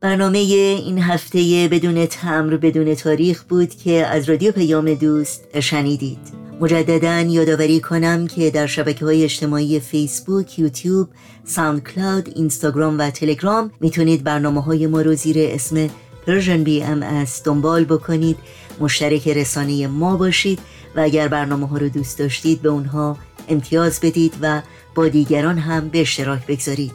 برنامه 0.00 0.38
این 0.38 0.98
هفته 0.98 1.68
بدون 1.72 2.06
تمبر 2.06 2.56
بدون 2.56 2.94
تاریخ 2.94 3.44
بود 3.44 3.74
که 3.74 4.06
از 4.06 4.28
رادیو 4.28 4.52
پیام 4.52 4.94
دوست 4.94 5.60
شنیدید. 5.60 6.43
مجددا 6.64 7.20
یادآوری 7.20 7.80
کنم 7.80 8.26
که 8.26 8.50
در 8.50 8.66
شبکه 8.66 9.04
های 9.04 9.24
اجتماعی 9.24 9.80
فیسبوک، 9.80 10.58
یوتیوب، 10.58 11.08
ساوند 11.44 11.82
کلاود، 11.82 12.32
اینستاگرام 12.34 12.98
و 12.98 13.10
تلگرام 13.10 13.70
می‌تونید 13.80 14.24
برنامه 14.24 14.62
های 14.62 14.86
ما 14.86 15.00
رو 15.00 15.14
زیر 15.14 15.36
اسم 15.38 15.90
Persian 16.26 16.64
BM 16.64 17.24
دنبال 17.44 17.84
بکنید. 17.84 18.36
مشترک 18.80 19.28
رسانه 19.28 19.86
ما 19.86 20.16
باشید 20.16 20.58
و 20.96 21.00
اگر 21.00 21.28
برنامه 21.28 21.68
ها 21.68 21.76
رو 21.76 21.88
دوست 21.88 22.18
داشتید 22.18 22.62
به 22.62 22.68
اونها 22.68 23.16
امتیاز 23.48 24.00
بدید 24.00 24.34
و 24.40 24.62
با 24.94 25.08
دیگران 25.08 25.58
هم 25.58 25.88
به 25.88 26.00
اشتراک 26.00 26.46
بگذارید. 26.46 26.92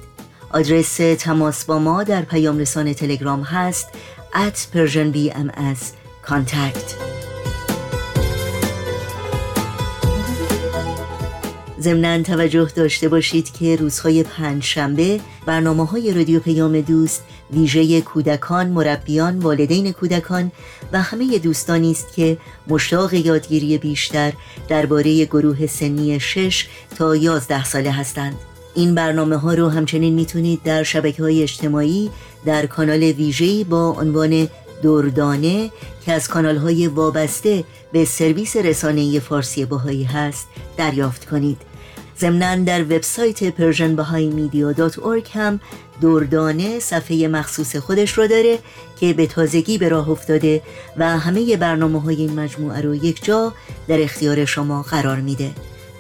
آدرس 0.52 1.00
تماس 1.20 1.66
با 1.66 1.80
ما 1.80 2.04
در 2.04 2.22
پیام 2.22 2.58
رسان 2.58 2.94
تلگرام 2.94 3.42
هست 3.42 3.88
at 4.34 4.76
persianbms 4.76 5.84
contact. 6.28 6.96
ضمنا 11.82 12.24
توجه 12.24 12.72
داشته 12.76 13.10
باشید 13.10 13.54
که 13.54 13.76
روزهای 13.76 14.24
پنج 14.24 14.64
شنبه 14.64 15.20
برنامه 15.46 15.86
های 15.86 16.14
رادیو 16.14 16.40
پیام 16.40 16.82
دوست 16.82 17.24
ویژه 17.54 18.02
کودکان، 18.02 18.68
مربیان، 18.68 19.40
والدین 19.40 19.92
کودکان 19.92 20.52
و 20.94 21.02
همه 21.02 21.38
دوستانی 21.38 21.92
است 21.92 22.14
که 22.16 22.38
مشتاق 22.68 23.14
یادگیری 23.14 23.78
بیشتر 23.78 24.34
درباره 24.68 25.26
گروه 25.26 25.68
سنی 25.68 26.20
6 26.20 26.68
تا 26.98 27.16
11 27.16 27.64
ساله 27.64 27.92
هستند. 27.92 28.36
این 28.76 28.96
برنامه 28.96 29.38
ها 29.38 29.54
رو 29.54 29.70
همچنین 29.70 30.14
می‌تونید 30.14 30.64
در 30.64 30.84
شبکه 30.84 31.24
های 31.24 31.44
اجتماعی 31.44 32.10
در 32.46 32.66
کانال 32.66 33.04
ویژه‌ای 33.04 33.64
با 33.64 33.90
عنوان 33.90 34.48
دردانه 34.84 35.72
که 36.06 36.12
از 36.12 36.28
کانال 36.28 36.58
های 36.58 36.88
وابسته 36.88 37.64
به 37.92 38.06
سرویس 38.06 38.56
رسانه 38.56 39.20
فارسی 39.20 39.66
باهایی 39.66 40.04
هست 40.04 40.48
دریافت 40.78 41.30
کنید 41.30 41.69
ضمنا 42.20 42.56
در 42.56 42.84
وبسایت 42.84 43.50
persianbahaimedia.org 43.50 45.30
هم 45.34 45.60
دردانه 46.02 46.80
صفحه 46.80 47.28
مخصوص 47.28 47.76
خودش 47.76 48.18
رو 48.18 48.28
داره 48.28 48.60
که 49.00 49.14
به 49.14 49.28
تازگی 49.28 49.78
به 49.78 49.90
راه 49.90 50.10
افتاده 50.10 50.62
و 50.98 51.18
همه 51.20 51.58
برنامه 51.58 52.02
های 52.02 52.16
این 52.16 52.40
مجموعه 52.40 52.82
رو 52.82 52.96
یک 52.96 53.26
جا 53.26 53.54
در 53.88 54.02
اختیار 54.02 54.46
شما 54.46 54.82
قرار 54.82 55.20
میده. 55.20 55.52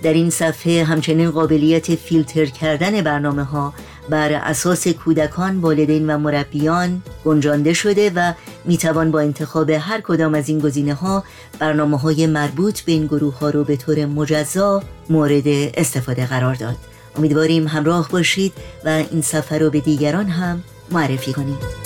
در 0.03 0.13
این 0.13 0.29
صفحه 0.29 0.83
همچنین 0.83 1.31
قابلیت 1.31 1.95
فیلتر 1.95 2.45
کردن 2.45 3.01
برنامه 3.01 3.43
ها 3.43 3.73
بر 4.09 4.33
اساس 4.33 4.87
کودکان، 4.87 5.61
والدین 5.61 6.09
و 6.09 6.17
مربیان 6.17 7.01
گنجانده 7.25 7.73
شده 7.73 8.11
و 8.15 8.33
می‌توان 8.65 9.11
با 9.11 9.19
انتخاب 9.19 9.69
هر 9.69 10.01
کدام 10.01 10.35
از 10.35 10.49
این 10.49 10.59
گزینه 10.59 10.93
ها 10.93 11.23
برنامه 11.59 11.99
های 11.99 12.27
مربوط 12.27 12.81
به 12.81 12.91
این 12.91 13.05
گروه 13.05 13.39
ها 13.39 13.49
رو 13.49 13.63
به 13.63 13.75
طور 13.75 14.05
مجزا 14.05 14.83
مورد 15.09 15.47
استفاده 15.47 16.25
قرار 16.25 16.55
داد. 16.55 16.75
امیدواریم 17.17 17.67
همراه 17.67 18.09
باشید 18.09 18.53
و 18.85 18.89
این 19.11 19.21
سفر 19.21 19.59
رو 19.59 19.69
به 19.69 19.79
دیگران 19.79 20.27
هم 20.27 20.63
معرفی 20.91 21.33
کنید. 21.33 21.79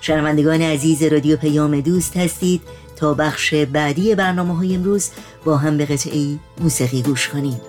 شنوندگان 0.00 0.62
عزیز 0.62 1.02
رادیو 1.02 1.36
پیام 1.36 1.80
دوست 1.80 2.16
هستید 2.16 2.62
تا 2.96 3.14
بخش 3.14 3.54
بعدی 3.54 4.14
برنامه 4.14 4.56
های 4.56 4.74
امروز 4.74 5.10
با 5.44 5.56
هم 5.56 5.76
به 5.76 5.86
قطعی 5.86 6.38
موسیقی 6.60 7.02
گوش 7.02 7.28
کنیم. 7.28 7.60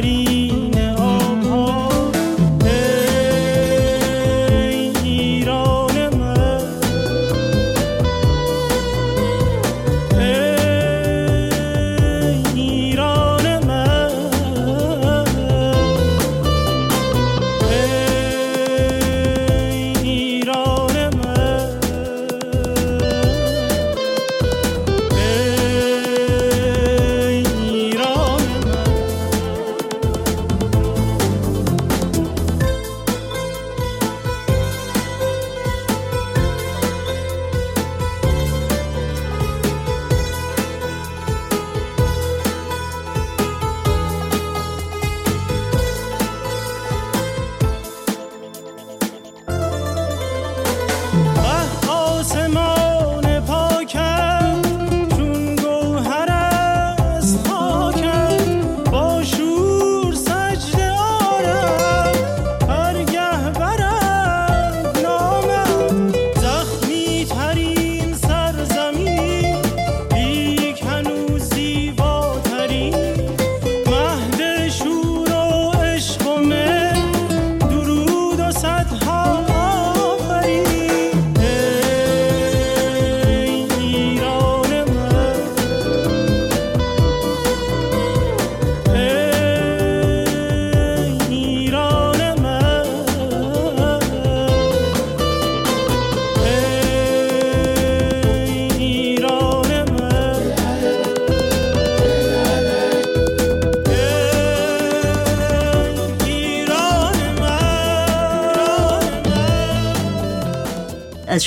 Maria. 0.00 0.37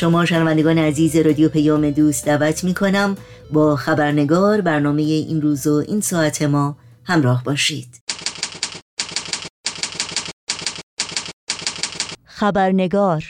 شما 0.02 0.26
شنوندگان 0.26 0.78
عزیز 0.78 1.16
رادیو 1.16 1.50
پیام 1.50 1.90
دوست 1.90 2.26
دعوت 2.26 2.64
می 2.64 2.74
کنم 2.74 3.18
با 3.54 3.76
خبرنگار 3.76 4.62
برنامه 4.62 5.02
این 5.02 5.42
روز 5.42 5.68
و 5.68 5.84
این 5.88 6.02
ساعت 6.02 6.42
ما 6.42 6.78
همراه 7.04 7.44
باشید. 7.44 8.02
خبرنگار 12.26 13.24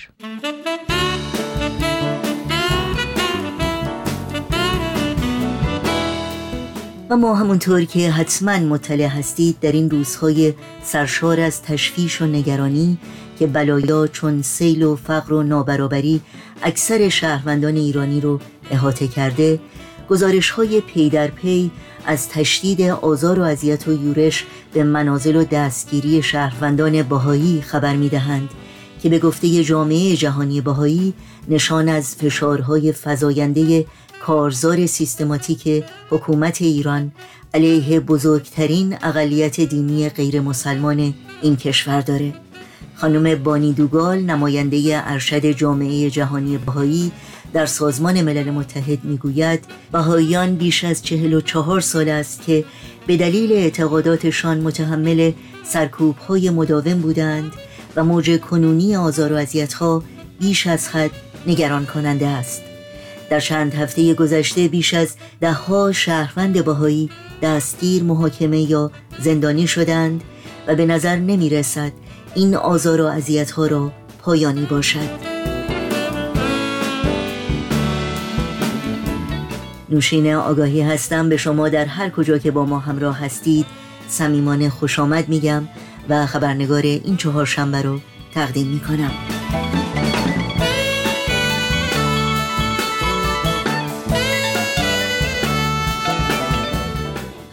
و 7.10 7.18
ما 7.18 7.36
همونطور 7.36 7.86
که 7.86 8.12
حتما 8.12 8.60
مطلع 8.60 9.08
هستید 9.08 9.60
در 9.60 9.72
این 9.72 9.90
روزهای 9.90 10.54
سرشار 10.84 11.40
از 11.40 11.62
تشویش 11.62 12.22
و 12.22 12.26
نگرانی 12.26 12.98
که 13.40 13.48
بلایا 13.48 14.08
چون 14.08 14.42
سیل 14.42 14.84
و 14.84 14.96
فقر 14.96 15.34
و 15.34 15.44
نابرابری 15.44 16.22
اکثر 16.63 17.10
شهروندان 17.10 17.76
ایرانی 17.76 18.21
رو 18.21 18.39
احاطه 18.71 19.08
کرده 19.08 19.60
گزارش 20.10 20.50
های 20.50 20.82
پی 20.82 21.10
در 21.10 21.28
پی 21.28 21.71
از 22.06 22.30
تشدید 22.30 22.82
آزار 22.82 23.39
و 23.39 23.43
اذیت 23.43 23.88
و 23.88 23.93
یورش 23.93 24.45
به 24.74 24.84
منازل 24.84 25.36
و 25.36 25.43
دستگیری 25.43 26.24
شهروندان 26.24 27.04
باهایی 27.04 27.62
خبر 27.62 27.95
می‌دهند 27.95 28.50
که 29.04 29.10
به 29.10 29.19
گفته 29.19 29.63
جامعه 29.63 30.15
جهانی 30.15 30.62
باهایی 30.62 31.13
نشان 31.50 31.89
از 31.89 32.15
فشارهای 32.15 32.93
فزاینده 33.04 33.86
کارزار 34.26 34.86
سیستماتیک 34.86 35.84
حکومت 36.10 36.62
ایران 36.62 37.12
علیه 37.54 38.00
بزرگترین 38.00 38.97
اقلیت 39.02 39.62
دینی 39.62 40.10
غیر 40.10 40.41
مسلمان 40.41 41.13
این 41.41 41.56
کشور 41.56 42.02
داره. 42.02 42.34
خانم 43.02 43.44
بانی 43.44 43.74
دوگال 43.74 44.20
نماینده 44.20 45.02
ارشد 45.06 45.52
جامعه 45.52 46.10
جهانی 46.10 46.58
بهایی 46.58 47.12
در 47.54 47.66
سازمان 47.66 48.22
ملل 48.22 48.50
متحد 48.50 49.04
می‌گوید 49.04 49.66
بهاییان 49.92 50.56
بیش 50.56 50.84
از 50.84 51.04
چهل 51.04 51.34
و 51.34 51.42
چهار 51.42 51.82
سال 51.82 52.10
است 52.10 52.42
که 52.42 52.66
به 53.08 53.18
دلیل 53.18 53.52
اعتقاداتشان 53.52 54.60
متحمل 54.60 55.32
سرکوب 55.64 56.18
های 56.18 56.50
مداوم 56.50 56.94
بودند 56.94 57.52
و 57.96 58.04
موج 58.04 58.40
کنونی 58.40 58.96
آزار 58.96 59.34
و 59.34 59.46
ها 59.80 60.04
بیش 60.40 60.68
از 60.68 60.88
حد 60.88 61.12
نگران 61.48 61.86
کننده 61.86 62.28
است. 62.28 62.62
در 63.30 63.40
چند 63.40 63.74
هفته 63.74 64.14
گذشته 64.14 64.68
بیش 64.68 64.94
از 64.94 65.16
دهها 65.40 65.92
شهروند 65.92 66.66
بهایی 66.66 67.10
دستگیر 67.42 68.04
محاکمه 68.04 68.62
یا 68.62 68.92
زندانی 69.20 69.68
شدند 69.68 70.24
و 70.68 70.76
به 70.76 70.86
نظر 70.86 71.16
نمی 71.16 71.50
رسد 71.50 71.92
این 72.36 72.56
آزار 72.56 73.02
و 73.02 73.08
عذیت 73.08 73.52
ها 73.52 73.67
را 73.67 73.91
پایانی 74.22 74.65
باشد. 74.65 75.32
نوشین 79.89 80.34
آگاهی 80.34 80.82
هستم 80.82 81.30
به 81.30 81.38
شما 81.38 81.70
در 81.70 81.86
هر 81.86 82.10
کجا 82.10 82.38
که 82.38 82.52
با 82.52 82.65
ما 82.65 82.80
همراه 82.80 83.20
هستید. 83.20 83.65
صمیمانه 84.08 84.70
خوش 84.70 85.00
آمد 85.00 85.30
میگم 85.30 85.67
و 86.10 86.26
خبرنگار 86.26 86.82
این 86.82 87.17
چهار 87.17 87.46
شنبه 87.46 87.82
رو 87.82 88.00
تقدیم 88.34 88.67
می‌کنم. 88.67 89.12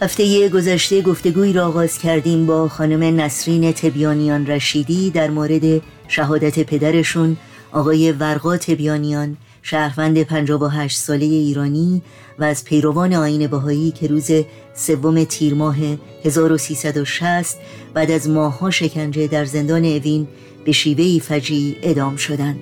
هفته 0.01 0.49
گذشته 0.49 1.01
گفتگوی 1.01 1.53
را 1.53 1.67
آغاز 1.67 1.97
کردیم 1.97 2.45
با 2.45 2.67
خانم 2.67 3.19
نسرین 3.19 3.71
تبیانیان 3.71 4.47
رشیدی 4.47 5.09
در 5.09 5.29
مورد 5.29 5.81
شهادت 6.07 6.59
پدرشون 6.59 7.37
آقای 7.71 8.11
ورقا 8.11 8.57
تبیانیان 8.57 9.37
شهروند 9.61 10.23
58 10.23 10.97
ساله 10.97 11.25
ایرانی 11.25 12.01
و 12.39 12.43
از 12.43 12.63
پیروان 12.63 13.13
آین 13.13 13.47
بهایی 13.47 13.91
که 13.91 14.07
روز 14.07 14.31
سوم 14.73 15.23
تیر 15.23 15.53
ماه 15.53 15.77
1360 16.25 17.57
بعد 17.93 18.11
از 18.11 18.29
ماهها 18.29 18.71
شکنجه 18.71 19.27
در 19.27 19.45
زندان 19.45 19.85
اوین 19.85 20.27
به 20.65 20.71
شیوهی 20.71 21.19
فجی 21.19 21.77
ادام 21.81 22.15
شدند. 22.15 22.59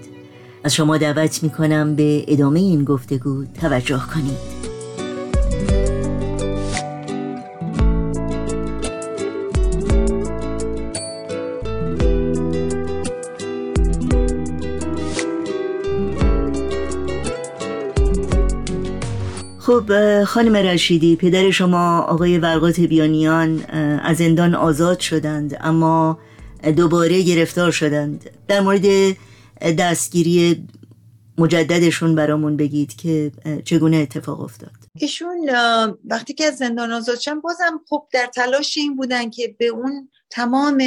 از 0.63 0.75
شما 0.75 0.97
دعوت 0.97 1.43
می 1.43 1.49
کنم 1.49 1.95
به 1.95 2.25
ادامه 2.27 2.59
این 2.59 2.83
گفتگو 2.83 3.45
توجه 3.61 4.01
کنید. 4.13 4.57
خب 19.77 20.23
خانم 20.23 20.55
رشیدی 20.55 21.15
پدر 21.15 21.51
شما 21.51 21.99
آقای 21.99 22.37
ورقات 22.37 22.79
بیانیان 22.79 23.65
از 24.03 24.17
زندان 24.17 24.55
آزاد 24.55 24.99
شدند 24.99 25.57
اما 25.59 26.19
دوباره 26.77 27.21
گرفتار 27.21 27.71
شدند. 27.71 28.29
در 28.47 28.59
مورد 28.59 29.15
دستگیری 29.79 30.67
مجددشون 31.37 32.15
برامون 32.15 32.57
بگید 32.57 32.95
که 32.95 33.31
چگونه 33.65 33.97
اتفاق 33.97 34.41
افتاد. 34.41 34.71
ایشون 34.95 35.49
وقتی 36.05 36.33
که 36.33 36.45
از 36.45 36.57
زندان 36.57 36.91
آزاد 36.91 37.19
شدن 37.19 37.41
بازم 37.41 37.81
خب 37.89 38.07
در 38.13 38.29
تلاش 38.35 38.77
این 38.77 38.95
بودن 38.95 39.29
که 39.29 39.55
به 39.59 39.65
اون 39.65 40.09
تمام 40.29 40.83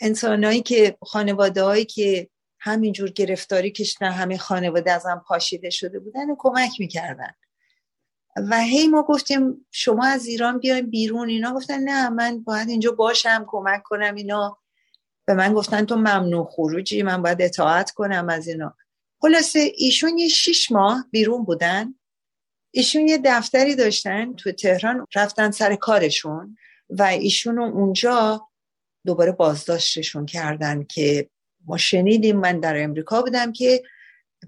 انسانهایی 0.00 0.62
که 0.62 0.96
خانواده 1.02 1.62
هایی 1.62 1.84
که 1.84 2.28
همینجور 2.60 3.10
گرفتاری 3.10 3.70
کشیدن 3.70 4.10
همه 4.10 4.38
خانواده 4.38 4.92
ازم 4.92 5.22
پاشیده 5.26 5.70
شده 5.70 5.98
بودن 5.98 6.30
و 6.30 6.36
کمک 6.38 6.70
می‌کردن. 6.78 7.30
و 8.36 8.60
هی 8.60 8.88
ما 8.88 9.02
گفتیم 9.02 9.66
شما 9.70 10.06
از 10.06 10.26
ایران 10.26 10.58
بیاین 10.58 10.90
بیرون. 10.90 11.28
اینا 11.28 11.54
گفتن 11.54 11.78
نه 11.78 12.08
من 12.08 12.42
باید 12.42 12.68
اینجا 12.68 12.92
باشم 12.92 13.44
کمک 13.48 13.82
کنم 13.82 14.14
اینا. 14.14 14.58
به 15.26 15.34
من 15.34 15.52
گفتن 15.52 15.84
تو 15.84 15.96
ممنوع 15.96 16.46
خروجی 16.50 17.02
من 17.02 17.22
باید 17.22 17.42
اطاعت 17.42 17.90
کنم 17.90 18.28
از 18.28 18.48
اینا. 18.48 18.76
خلاصه 19.20 19.72
ایشون 19.76 20.18
یه 20.18 20.28
شیش 20.28 20.72
ماه 20.72 21.04
بیرون 21.10 21.44
بودن. 21.44 21.94
ایشون 22.70 23.08
یه 23.08 23.18
دفتری 23.24 23.74
داشتن 23.74 24.34
تو 24.34 24.52
تهران 24.52 25.06
رفتن 25.14 25.50
سر 25.50 25.74
کارشون 25.74 26.56
و 26.90 27.02
ایشون 27.02 27.58
اونجا 27.58 28.48
دوباره 29.06 29.32
بازداشتشون 29.32 30.26
کردن 30.26 30.84
که 30.84 31.30
ما 31.66 31.76
شنیدیم 31.76 32.36
من 32.36 32.60
در 32.60 32.82
امریکا 32.82 33.22
بودم 33.22 33.52
که 33.52 33.82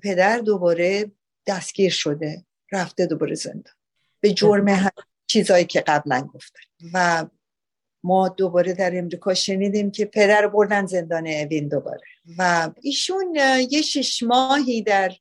پدر 0.02 0.38
دوباره 0.38 1.12
دستگیر 1.46 1.90
شده. 1.90 2.44
رفته 2.72 3.06
دوباره 3.06 3.34
زندان. 3.34 3.74
به 4.20 4.32
جرم 4.32 4.68
هم 4.68 4.90
چیزایی 5.26 5.64
که 5.64 5.80
قبلا 5.80 6.20
گفتن 6.34 6.60
و 6.94 7.26
ما 8.04 8.28
دوباره 8.28 8.72
در 8.72 8.98
امریکا 8.98 9.34
شنیدیم 9.34 9.90
که 9.90 10.04
پدر 10.04 10.46
بردن 10.46 10.86
زندان 10.86 11.26
اوین 11.26 11.68
دوباره. 11.68 12.06
و 12.38 12.70
ایشون 12.82 13.34
یه 13.70 13.82
شش 13.82 14.22
ماهی 14.22 14.82
در 14.82 15.12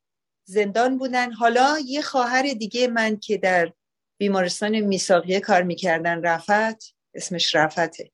زندان 0.44 0.98
بودن. 0.98 1.32
حالا 1.32 1.76
یه 1.86 2.02
خواهر 2.02 2.42
دیگه 2.42 2.88
من 2.88 3.16
که 3.16 3.38
در 3.38 3.72
بیمارستان 4.18 4.80
میساقیه 4.80 5.40
کار 5.40 5.62
می‌کردن 5.62 6.22
رفت 6.22 6.94
اسمش 7.14 7.54
رفته. 7.54 8.10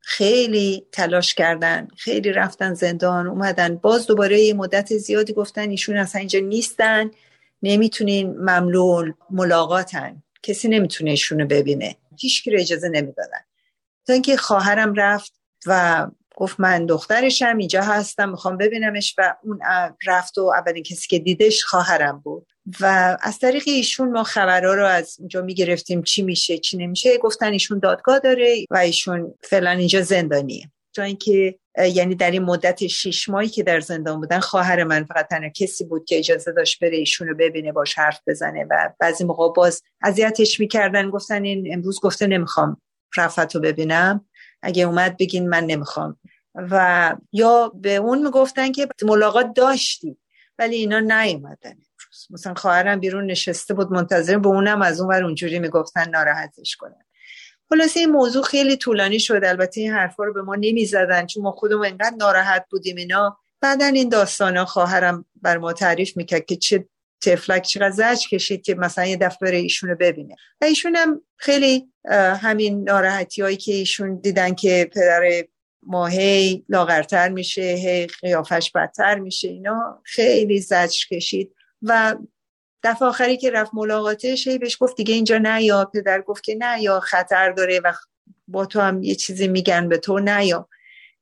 خیلی 0.00 0.86
تلاش 0.92 1.34
کردن 1.34 1.88
خیلی 1.96 2.32
رفتن 2.32 2.74
زندان 2.74 3.26
اومدن. 3.26 3.76
باز 3.76 4.06
دوباره 4.06 4.40
یه 4.40 4.54
مدت 4.54 4.96
زیادی 4.96 5.32
گفتن 5.32 5.70
ایشون 5.70 5.96
اصلا 5.96 6.18
اینجا 6.18 6.40
نیستن. 6.40 7.10
نمی‌تونین 7.62 8.36
مملول 8.36 9.12
ملاقاتن. 9.30 10.22
کسی 10.42 10.68
نمی‌تونه 10.68 11.10
ایشونو 11.10 11.46
ببینه. 11.46 11.96
هیچ 12.20 12.44
کی 12.44 12.56
اجازه 12.56 12.88
نمی‌دادن. 12.88 13.40
تا 14.06 14.12
اینکه 14.12 14.36
خواهرم 14.36 14.94
رفت 14.94 15.32
و 15.66 16.06
گفت 16.36 16.60
من 16.60 16.86
دخترشم 16.86 17.56
اینجا 17.58 17.82
هستم 17.82 18.28
می‌خوام 18.28 18.56
ببینمش 18.56 19.14
و 19.18 19.34
اون 19.42 19.58
رفت 20.06 20.38
و 20.38 20.52
اولین 20.56 20.82
کسی 20.82 21.08
که 21.08 21.18
دیدش 21.18 21.64
خواهرم 21.64 22.20
بود. 22.24 22.52
و 22.80 23.16
از 23.22 23.38
طریق 23.38 23.62
ایشون 23.66 24.10
ما 24.10 24.22
خبرها 24.22 24.74
رو 24.74 24.86
از 24.86 25.16
اونجا 25.18 25.42
می‌گرفتیم. 25.42 26.02
چی 26.02 26.22
میشه 26.22 26.58
چی 26.58 26.76
نمیشه. 26.76 27.18
گفتن 27.18 27.52
ایشون 27.52 27.78
دادگاه 27.78 28.18
داره 28.18 28.64
و 28.70 28.76
ایشون 28.76 29.34
فعلا 29.42 29.70
اینجا 29.70 30.02
زندانیه. 30.02 30.70
تا 30.94 31.02
اینکه 31.02 31.58
یعنی 31.78 32.14
در 32.14 32.30
این 32.30 32.42
مدت 32.42 32.86
شیش 32.86 33.28
ماهی 33.28 33.48
که 33.48 33.62
در 33.62 33.80
زندان 33.80 34.20
بودن 34.20 34.40
خواهر 34.40 34.84
من 34.84 35.04
فقط 35.04 35.28
تنها 35.28 35.48
کسی 35.48 35.84
بود 35.84 36.04
که 36.04 36.18
اجازه 36.18 36.52
داشت 36.52 36.84
بره 36.84 36.96
ایشون 36.96 37.28
رو 37.28 37.34
ببینه 37.34 37.72
باش 37.72 37.98
حرف 37.98 38.20
بزنه. 38.26 38.66
و 38.70 38.90
بعضی 39.00 39.24
موقع 39.24 39.52
باز 39.52 39.82
اذیتش 40.02 40.60
می‌کردن 40.60 41.10
گفتن 41.10 41.44
این 41.44 41.74
امروز 41.74 42.00
گفته 42.00 42.26
نمی‌خوام 42.26 42.80
رفت 43.16 43.54
رو 43.54 43.60
ببینم. 43.60 44.26
اگه 44.62 44.82
اومد 44.84 45.16
بگین 45.16 45.48
من 45.48 45.64
نمی‌خوام. 45.64 46.16
و 46.54 47.16
یا 47.32 47.72
به 47.74 47.96
اون 47.96 48.22
می‌گفتن 48.22 48.72
که 48.72 48.88
ملاقات 49.02 49.52
داشتی 49.54 50.18
ولی 50.58 50.76
اینا 50.76 51.00
نیومدن 51.00 51.70
امروز. 51.70 52.26
مثلا 52.30 52.54
خواهرم 52.54 53.00
بیرون 53.00 53.26
نشسته 53.26 53.74
بود 53.74 53.92
منتظر 53.92 54.38
به 54.38 54.48
اونم 54.48 54.82
از 54.82 55.00
اون 55.00 55.10
ور 55.10 55.24
اونجوری 55.24 55.58
می‌گفتن 55.58 56.10
ناراحتش 56.10 56.76
کنن. 56.76 57.04
خلاصه 57.72 58.00
این 58.00 58.10
موضوع 58.10 58.42
خیلی 58.42 58.76
طولانی 58.76 59.20
شد. 59.20 59.40
البته 59.44 59.80
این 59.80 59.92
حرفا 59.92 60.24
رو 60.24 60.32
به 60.32 60.42
ما 60.42 60.54
نمی‌زدن 60.54 61.26
چون 61.26 61.42
ما 61.42 61.52
خودمون 61.52 61.86
انقدر 61.86 62.16
ناراحت 62.16 62.66
بودیم 62.70 62.96
اینا. 62.96 63.38
بعدا 63.60 63.86
این 63.86 64.08
داستان 64.08 64.64
خواهرم 64.64 65.24
بر 65.42 65.58
ما 65.58 65.72
تعریف 65.72 66.16
می‌کرد 66.16 66.44
که 66.44 66.56
چه 66.56 66.88
تفلک 67.20 67.62
چقدر 67.62 67.90
زج 67.90 68.28
کشید 68.28 68.62
که 68.62 68.74
مثلا 68.74 69.04
یه 69.06 69.16
دفعه 69.16 69.38
بره 69.40 69.56
ایشون 69.56 69.90
رو 69.90 69.96
ببینه. 69.96 70.36
و 70.60 70.64
ایشون 70.64 70.96
هم 70.96 71.20
خیلی 71.36 71.88
همین 72.40 72.84
ناراحتی 72.84 73.42
هایی 73.42 73.56
که 73.56 73.72
ایشون 73.72 74.20
دیدن 74.20 74.54
که 74.54 74.90
پدر 74.92 75.44
ما 75.82 76.06
هی 76.06 76.64
لاغرتر 76.68 77.28
میشه 77.28 77.62
هی 77.62 78.06
قیافش 78.06 78.70
بدتر 78.70 79.18
میشه 79.18 79.48
اینا 79.48 80.02
خیلی 80.04 80.60
زجر 80.60 81.06
کشید. 81.10 81.54
و 81.82 82.16
دفعه 82.82 83.08
آخری 83.08 83.36
که 83.36 83.50
رفت 83.50 83.70
ملاقاتش 83.74 84.48
هی 84.48 84.58
بهش 84.58 84.76
گفت 84.80 84.96
دیگه 84.96 85.14
اینجا 85.14 85.38
نه 85.38 85.62
یا 85.62 85.84
پدر 85.84 86.20
گفت 86.20 86.44
که 86.44 86.54
نه 86.54 86.82
یا 86.82 87.00
خطر 87.00 87.52
داره 87.52 87.80
و 87.84 87.92
با 88.48 88.66
تو 88.66 88.80
هم 88.80 89.02
یه 89.02 89.14
چیزی 89.14 89.48
میگن 89.48 89.88
به 89.88 89.98
تو 89.98 90.18
نه 90.18 90.46
یا. 90.46 90.68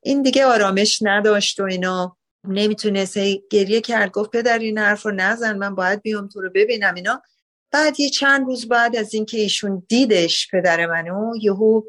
این 0.02 0.22
دیگه 0.22 0.44
آرامش 0.44 0.98
نداشت 1.02 1.60
و 1.60 1.62
اینا. 1.62 2.16
نمی‌تونست 2.44 3.18
گریه 3.50 3.80
کرد 3.80 4.10
گفت 4.10 4.30
پدر 4.30 4.58
این 4.58 4.78
حرف 4.78 5.02
رو 5.02 5.10
نزن 5.10 5.56
من 5.56 5.74
باید 5.74 6.02
بیام 6.02 6.28
تو 6.28 6.40
رو 6.40 6.50
ببینم 6.54 6.94
اینا. 6.94 7.22
بعد 7.70 8.00
یه 8.00 8.10
چند 8.10 8.46
روز 8.46 8.68
بعد 8.68 8.96
از 8.96 9.14
اینکه 9.14 9.38
ایشون 9.38 9.86
دیدش 9.88 10.48
پدر 10.52 10.86
منو 10.86 11.32
یهو 11.40 11.82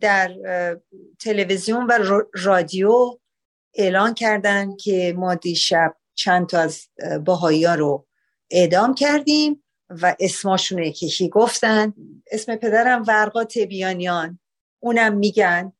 در 0.00 0.34
تلویزیون 1.20 1.86
و 1.86 2.22
رادیو 2.34 3.18
اعلان 3.74 4.14
کردن 4.14 4.76
که 4.76 5.14
ما 5.16 5.34
دیشب 5.34 5.96
چند 6.14 6.46
تا 6.46 6.58
از 6.58 6.88
باهایی 7.24 7.64
ها 7.64 7.74
رو 7.74 8.06
اعدام 8.52 8.94
کردیم 8.94 9.62
و 9.90 10.16
اسماشون 10.20 10.82
یکی 10.82 11.28
گفتن. 11.28 11.94
اسم 12.32 12.56
پدرم 12.56 13.04
ورقا 13.08 13.44
تبیانیان. 13.44 14.38
اونم 14.80 15.16
میگن 15.16 15.72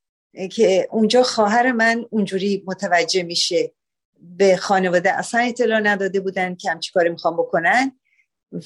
که 0.52 0.88
اونجا 0.90 1.22
خواهر 1.22 1.72
من 1.72 2.04
اونجوری 2.10 2.62
متوجه 2.66 3.22
میشه. 3.22 3.72
به 4.20 4.56
خانواده 4.56 5.12
اصلا 5.12 5.40
اطلاع 5.40 5.80
نداده 5.80 6.20
بودن 6.20 6.54
که 6.54 6.70
هم 6.70 6.80
چی 6.80 6.92
کاری 6.92 7.08
می‌خوام 7.08 7.36
بکنن 7.36 7.98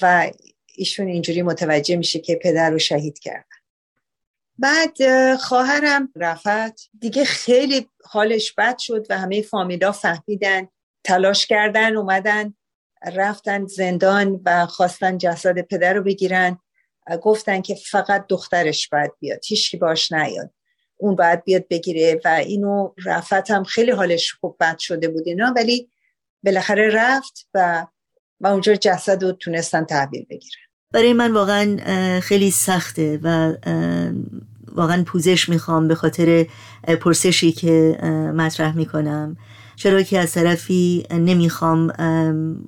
و 0.01 0.31
ایشون 0.75 1.07
اینجوری 1.07 1.41
متوجه 1.41 1.95
میشه 1.95 2.19
که 2.19 2.35
پدر 2.35 2.69
رو 2.69 2.79
شهید 2.79 3.19
کردن. 3.19 3.43
بعد 4.57 4.97
خواهرم 5.35 6.13
رفت. 6.15 6.89
دیگه 6.99 7.25
خیلی 7.25 7.89
حالش 8.03 8.53
بد 8.53 8.77
شد 8.77 9.07
و 9.09 9.17
همه 9.17 9.41
فامیلا 9.41 9.91
فهمیدن 9.91 10.67
تلاش 11.03 11.45
کردن 11.45 11.95
اومدن. 11.95 12.53
رفتن 13.05 13.65
زندان 13.65 14.41
و 14.45 14.65
خواستن 14.65 15.17
جسد 15.17 15.61
پدر 15.61 15.93
رو 15.93 16.03
بگیرن 16.03 16.57
گفتن 17.21 17.61
که 17.61 17.75
فقط 17.75 18.25
دخترش 18.29 18.89
باید 18.89 19.11
بیاد 19.19 19.39
هیچکی 19.45 19.77
باش 19.77 20.11
نیاد. 20.11 20.51
اون 20.97 21.15
باید 21.15 21.43
بیاد 21.43 21.67
بگیره 21.69 22.21
و 22.25 22.27
اینو 22.27 22.93
رفت 23.05 23.51
هم 23.51 23.63
خیلی 23.63 23.91
حالش 23.91 24.33
خوب 24.33 24.57
بد 24.59 24.77
شده 24.77 25.07
بود 25.07 25.27
اینا 25.27 25.53
ولی 25.55 25.89
بالاخره 26.43 26.89
رفت 26.93 27.47
و 27.53 27.85
و 28.41 28.47
اونجا 28.47 28.75
جسد 28.75 29.23
رو 29.23 29.31
تونستن 29.31 29.85
تحویل 29.85 30.25
بگیرن. 30.29 30.61
برای 30.91 31.13
من 31.13 31.33
واقعا 31.33 32.19
خیلی 32.19 32.51
سخته 32.51 33.19
و 33.23 33.53
واقعا 34.71 35.03
پوزش 35.03 35.49
می‌خوام 35.49 35.87
به 35.87 35.95
خاطر 35.95 36.45
پرسشی 37.01 37.51
که 37.51 37.97
مطرح 38.35 38.75
می‌کنم. 38.75 39.37
چرا 39.77 40.01
که 40.01 40.19
از 40.19 40.31
طرفی 40.31 41.05
نمی‌خوام 41.11 41.93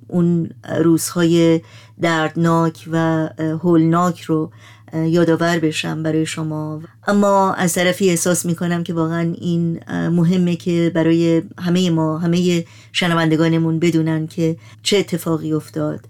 اون 0.08 0.50
روزهای 0.78 1.60
دردناک 2.00 2.88
و 2.92 3.28
هولناک 3.38 4.20
رو 4.20 4.50
یادآور 4.94 5.58
بشم 5.58 6.02
برای 6.02 6.26
شما. 6.26 6.82
اما 7.06 7.52
از 7.52 7.74
طرفی 7.74 8.10
احساس 8.10 8.46
می‌کنم 8.46 8.82
که 8.82 8.94
واقعا 8.94 9.34
این 9.40 9.80
مهمه 9.88 10.56
که 10.56 10.92
برای 10.94 11.42
همه 11.58 11.90
ما 11.90 12.18
همه 12.18 12.64
شنوندگانمون 12.92 13.78
بدونن 13.78 14.26
که 14.26 14.56
چه 14.82 14.96
اتفاقی 14.96 15.52
افتاد 15.52 16.00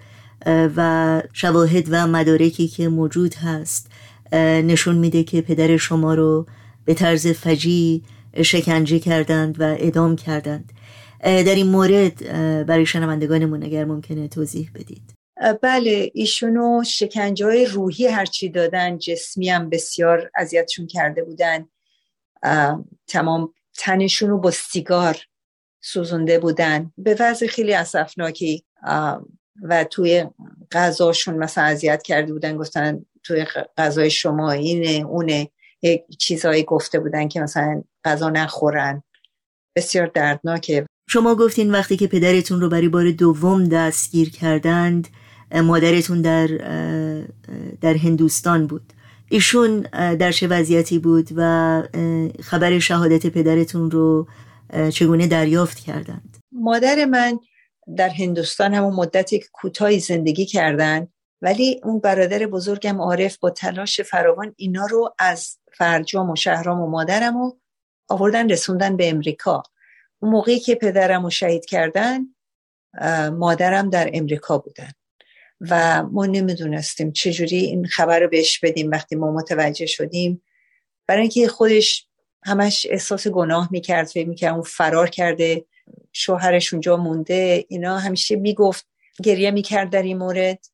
و 0.77 1.23
شواهد 1.33 1.85
و 1.91 2.07
مدارکی 2.07 2.69
که 2.69 2.89
موجود 2.89 3.35
هست 3.35 3.91
نشون 4.33 4.97
میده 4.97 5.23
که 5.23 5.41
پدر 5.41 5.77
شما 5.77 6.15
رو 6.15 6.47
به 6.85 6.95
طرز 6.95 7.27
فجی 7.27 8.03
شکنجه 8.43 8.99
کردند 8.99 9.61
و 9.61 9.77
ادام 9.79 10.17
کردند. 10.17 10.73
در 11.23 11.55
این 11.55 11.67
مورد 11.67 12.25
برای 12.67 12.87
شنوندگانمون 12.87 13.63
اگر 13.63 13.85
ممکنه 13.85 14.29
توضیح 14.29 14.71
بدید. 14.75 15.13
بله 15.63 16.11
ایشونو 16.15 16.85
شکنجه 16.87 17.47
های 17.47 17.67
روحی 17.67 18.07
هرچی 18.07 18.49
دادن 18.49 18.99
جسمی 18.99 19.49
هم 19.49 19.71
بسیار 19.71 20.31
اذیتشون 20.37 20.87
کرده 20.87 21.25
بودن. 21.25 21.69
تمام 23.07 23.55
تنشون 23.79 24.31
رو 24.31 24.39
با 24.39 24.51
سیگار 24.51 25.17
سوزونده 25.81 26.39
بودن. 26.39 26.93
به 26.99 27.17
وضع 27.21 27.47
خیلی 27.47 27.75
اصفناکی 27.75 28.65
و 29.63 29.85
توی 29.85 30.27
غذاشون 30.73 31.35
مثلا 31.35 31.65
اذیت 31.65 32.03
کرده 32.03 32.33
بودن 32.33 32.57
گفتن 32.57 33.05
توی 33.23 33.47
غذای 33.79 34.11
شما 34.11 34.53
اینه 34.53 35.07
اونه. 35.07 35.51
چیزهایی 36.19 36.63
گفته 36.63 36.99
بودن 36.99 37.29
که 37.29 37.41
مثلا 37.41 37.83
غذا 38.05 38.31
نخورن. 38.31 39.03
بسیار 39.77 40.07
دردناکه. 40.07 40.87
شما 41.13 41.35
گفتین 41.35 41.71
وقتی 41.71 41.97
که 41.97 42.07
پدرتون 42.07 42.61
رو 42.61 42.69
برای 42.69 42.89
بار 42.89 43.11
دوم 43.11 43.69
دستگیر 43.69 44.31
کردند 44.31 45.09
مادرتون 45.55 46.23
در 46.23 46.47
در 47.81 47.95
هندوستان 47.95 48.67
بود. 48.67 48.93
ایشون 49.29 49.81
در 50.17 50.33
چه 50.33 50.49
وضعیتی 50.49 50.99
بود 50.99 51.29
و 51.37 51.83
خبر 52.43 52.79
شهادت 52.79 53.27
پدرتون 53.27 53.91
رو 53.91 54.27
چگونه 54.93 55.27
دریافت 55.27 55.79
کردند؟ 55.79 56.37
مادر 56.53 57.05
من 57.05 57.39
در 57.97 58.09
هندوستان 58.09 58.75
همون 58.75 58.95
مدت 58.95 59.31
کوتاهی 59.53 60.01
زندگی 60.01 60.47
کردن 60.47 61.09
ولی 61.43 61.81
اون 61.85 62.01
برادر 62.01 62.47
بزرگم 62.47 63.01
عارف 63.01 63.39
با 63.39 63.51
تلاش 63.51 64.01
فراوان 64.01 64.55
اینا 64.57 64.87
رو 64.87 65.15
از 65.19 65.59
فرجام 65.73 66.31
و 66.31 66.37
شهرام 66.37 66.81
و 66.81 66.87
مادرم 66.87 67.39
رو 67.39 67.59
آوردن 68.09 68.51
رسوندن 68.51 68.97
به 68.97 69.09
امریکا. 69.11 69.63
اون 70.23 70.33
موقعی 70.33 70.59
که 70.59 70.75
پدرم 70.75 71.25
رو 71.25 71.31
شهید 71.31 71.65
کردن 71.65 72.21
مادرم 73.33 73.91
در 73.91 74.11
امریکا 74.15 74.59
بودن. 74.59 74.91
و 75.61 76.03
ما 76.03 76.27
نمی‌دونستیم 76.27 77.13
چجوری 77.13 77.57
این 77.57 77.87
خبر 77.87 78.21
رو 78.21 78.29
بهش 78.29 78.59
بدیم 78.59 78.91
وقتی 78.91 79.17
ما 79.17 79.33
متوجه 79.33 79.87
شدیم. 79.87 80.43
برای 81.07 81.21
اینکه 81.21 81.49
خودش 81.49 82.07
همش 82.45 82.87
احساس 82.91 83.29
گناه 83.29 83.69
می‌کرد 83.71 84.07
فکر 84.07 84.29
می‌کرد 84.29 84.53
اون 84.53 84.63
فرار 84.63 85.11
کرده 85.11 85.65
شوهرش 86.13 86.73
اونجا 86.73 86.97
مونده 86.97 87.65
اینا 87.69 87.99
همیشه 87.99 88.37
می‌گفت 88.37 88.87
گریه 89.23 89.51
می‌کرد 89.51 89.91
در 89.91 90.03
این 90.03 90.19
مورد. 90.19 90.67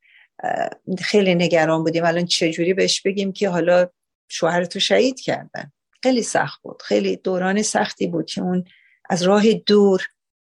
خیلی 0.98 1.34
نگران 1.34 1.82
بودیم. 1.82 2.04
الان 2.04 2.24
چجوری 2.24 2.74
بهش 2.74 3.00
بگیم 3.00 3.32
که 3.32 3.48
حالا 3.48 3.88
شوهرتو 4.28 4.80
شهید 4.80 5.20
کردن؟ 5.20 5.72
خیلی 6.02 6.22
سخت 6.22 6.62
بود. 6.62 6.82
خیلی 6.82 7.16
دوران 7.16 7.62
سختی 7.62 8.06
بود 8.06 8.26
که 8.26 8.40
اون 8.40 8.64
از 9.10 9.22
راه 9.22 9.52
دور 9.52 10.02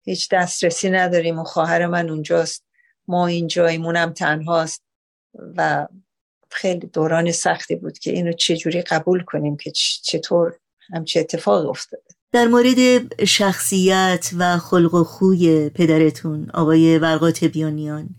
هیچ 0.04 0.30
دسترسی 0.32 0.90
نداریم 0.90 1.40
و 1.40 1.44
خواهر 1.44 1.88
من 1.88 2.10
اونجاست. 2.10 2.64
ما 3.08 3.28
اینجایمونم 3.28 4.14
تنهاست 4.14 4.84
و 5.58 5.88
خیلی 6.50 6.88
دوران 6.88 7.32
سختی 7.32 7.76
بود 7.76 8.00
که 8.00 8.12
اینو 8.12 8.32
چجوری 8.32 8.82
قبول 8.82 9.24
کنیم 9.24 9.58
که 9.58 9.72
چطور 10.04 10.54
همچه 10.94 11.20
اتفاق 11.20 11.70
افتاده. 11.70 12.04
در 12.32 12.48
مورد 12.48 13.24
شخصیت 13.26 14.30
و 14.38 14.58
خلق 14.58 14.94
و 14.94 15.04
خوی 15.04 15.70
پدرتون 15.70 16.50
آقای 16.54 17.00
ورقات 17.00 17.44
بیانیان 17.44 18.10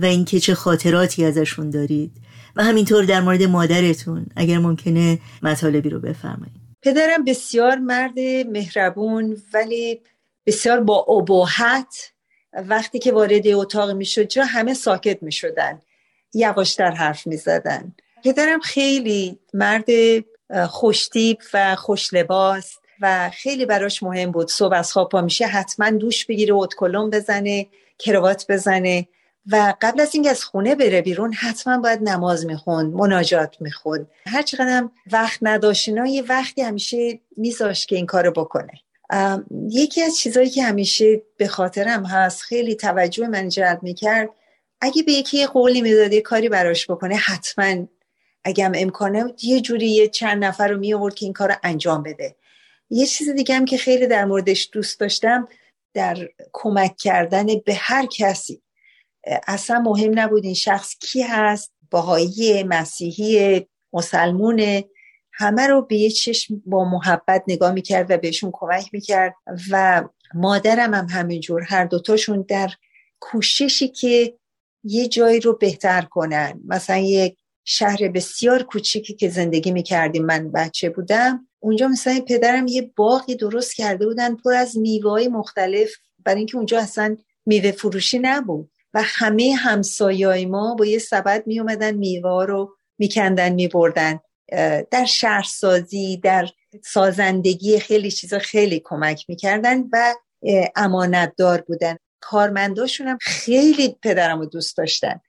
و 0.00 0.04
اینکه 0.04 0.40
چه 0.40 0.54
خاطراتی 0.54 1.24
ازشون 1.24 1.70
دارید. 1.70 2.12
و 2.56 2.64
همینطور 2.64 3.04
در 3.04 3.20
مورد 3.20 3.42
مادرتون 3.42 4.26
اگر 4.36 4.58
ممکنه 4.58 5.18
مطالبی 5.42 5.90
رو 5.90 6.00
بفرمایید. 6.00 6.67
پدرم 6.88 7.24
بسیار 7.24 7.76
مرد 7.76 8.18
مهربون 8.46 9.36
ولی 9.54 10.00
بسیار 10.46 10.80
با 10.80 10.98
ابهت 10.98 12.12
وقتی 12.52 12.98
که 12.98 13.12
وارد 13.12 13.48
اتاق 13.48 13.90
می 13.90 14.04
شد 14.04 14.22
جا 14.22 14.44
همه 14.44 14.74
ساکت 14.74 15.22
می 15.22 15.32
شدن 15.32 15.82
یواشتر 16.34 16.90
حرف 16.90 17.26
می 17.26 17.36
زدن 17.36 17.92
پدرم 18.24 18.60
خیلی 18.60 19.38
مرد 19.54 19.86
خوشتیب 20.68 21.38
و 21.54 21.76
خوش 21.76 22.14
لباس 22.14 22.78
و 23.00 23.30
خیلی 23.30 23.66
براش 23.66 24.02
مهم 24.02 24.30
بود. 24.30 24.48
صبح 24.48 24.74
از 24.74 24.92
خواب 24.92 25.08
پا 25.08 25.20
میشه 25.20 25.46
حتما 25.46 25.90
دوش 25.90 26.26
بگیره 26.26 26.54
اتکلم 26.54 27.10
بزنه 27.10 27.66
کروات 27.98 28.46
بزنه. 28.48 29.08
و 29.46 29.74
قبل 29.80 30.00
از 30.00 30.14
اینکه 30.14 30.30
از 30.30 30.44
خونه 30.44 30.74
بره 30.74 31.02
بیرون 31.02 31.32
حتما 31.32 31.78
باید 31.78 32.02
نماز 32.02 32.46
می‌خوند 32.46 32.94
مناجات 32.94 33.56
می‌خوند 33.60 34.08
هر 34.26 34.42
چقدر 34.42 34.88
وقت 35.12 35.38
نداشت 35.42 35.88
یه 35.88 36.22
وقتی 36.22 36.62
همیشه 36.62 37.20
میذاشت 37.36 37.88
که 37.88 37.96
این 37.96 38.06
کارو 38.06 38.30
بکنه. 38.30 38.72
یکی 39.70 40.02
از 40.02 40.18
چیزهایی 40.18 40.50
که 40.50 40.62
همیشه 40.62 41.22
به 41.36 41.48
خاطرم 41.48 42.06
هست 42.06 42.42
خیلی 42.42 42.74
توجه 42.74 43.28
من 43.28 43.48
جلب 43.48 43.82
می‌کرد 43.82 44.30
اگه 44.80 45.02
به 45.02 45.12
یکی 45.12 45.46
قولی 45.46 45.82
می‌داده 45.82 46.20
کاری 46.20 46.48
براش 46.48 46.90
بکنه 46.90 47.16
حتما 47.16 47.86
اگه 48.44 48.64
هم 48.64 48.72
امکانه 48.74 49.34
یه 49.42 49.60
جوری 49.60 49.88
یه 49.88 50.08
چند 50.08 50.44
نفر 50.44 50.68
رو 50.68 50.78
می 50.78 51.10
که 51.14 51.26
این 51.26 51.32
کار 51.32 51.48
رو 51.48 51.54
انجام 51.62 52.02
بده. 52.02 52.36
یه 52.90 53.06
چیز 53.06 53.28
دیگه 53.28 53.54
هم 53.54 53.64
که 53.64 53.76
خیلی 53.76 54.06
در 54.06 54.24
موردش 54.24 54.68
دوست 54.72 55.00
داشتم 55.00 55.48
در 55.94 56.28
کمک 56.52 56.96
کردن 56.96 57.46
به 57.46 57.74
هر 57.74 58.06
کسی 58.06 58.62
اصلا 59.46 59.80
مهم 59.80 60.18
نبود 60.18 60.44
این 60.44 60.54
شخص 60.54 60.94
کی 61.00 61.22
هست 61.22 61.72
باهایی 61.90 62.62
مسیحی 62.62 63.66
مسلمونه 63.92 64.84
همه 65.32 65.66
رو 65.66 65.82
به 65.82 65.96
یه 65.96 66.10
چشم 66.10 66.62
با 66.66 66.84
محبت 66.84 67.42
نگاه 67.48 67.72
می‌کرد 67.72 68.10
و 68.10 68.16
بهشون 68.16 68.50
کمک 68.52 68.88
می‌کرد 68.92 69.34
و 69.70 70.04
مادرم 70.34 70.94
هم 70.94 71.06
همینجور 71.10 71.62
هر 71.62 71.84
دوتاشون 71.84 72.44
در 72.48 72.70
کوششی 73.20 73.88
که 73.88 74.34
یه 74.84 75.08
جایی 75.08 75.40
رو 75.40 75.52
بهتر 75.52 76.02
کنن. 76.02 76.60
مثلا 76.64 76.96
یک 76.96 77.36
شهر 77.64 78.08
بسیار 78.08 78.62
کوچیکی 78.62 79.14
که 79.14 79.28
زندگی 79.28 79.72
می‌کردیم 79.72 80.24
من 80.24 80.52
بچه 80.52 80.90
بودم 80.90 81.48
اونجا 81.60 81.88
مثلا 81.88 82.20
پدرم 82.28 82.66
یه 82.66 82.92
باقی 82.96 83.34
درست 83.34 83.74
کرده 83.76 84.06
بودن 84.06 84.36
پر 84.36 84.52
از 84.52 84.78
میوه 84.78 85.28
مختلف 85.28 85.90
برای 86.24 86.38
اینکه 86.38 86.56
اونجا 86.56 86.80
اصلا 86.80 87.16
میوه 87.46 87.70
فروشی 87.70 88.18
نبود. 88.18 88.70
و 88.94 89.02
همه 89.04 89.54
همسایای 89.58 90.46
ما 90.46 90.74
با 90.74 90.86
یه 90.86 90.98
سبد 90.98 91.42
می 91.46 91.60
اومدن 91.60 91.94
میوه 91.94 92.44
رو 92.46 92.76
میکندن 92.98 93.52
میبردن. 93.52 94.20
در 94.90 95.04
شهرسازی 95.04 96.16
در 96.16 96.48
سازندگی 96.84 97.78
خیلی 97.78 98.10
چیزا 98.10 98.38
خیلی 98.38 98.82
کمک 98.84 99.24
می‌کردن 99.28 99.84
و 99.92 100.14
امانتدار 100.76 101.60
بودن. 101.60 101.96
کارمنداشون 102.20 103.08
هم 103.08 103.18
خیلی 103.20 103.96
پدرم 104.02 104.38
رو 104.38 104.46
دوست 104.46 104.76
داشتن. 104.76 105.20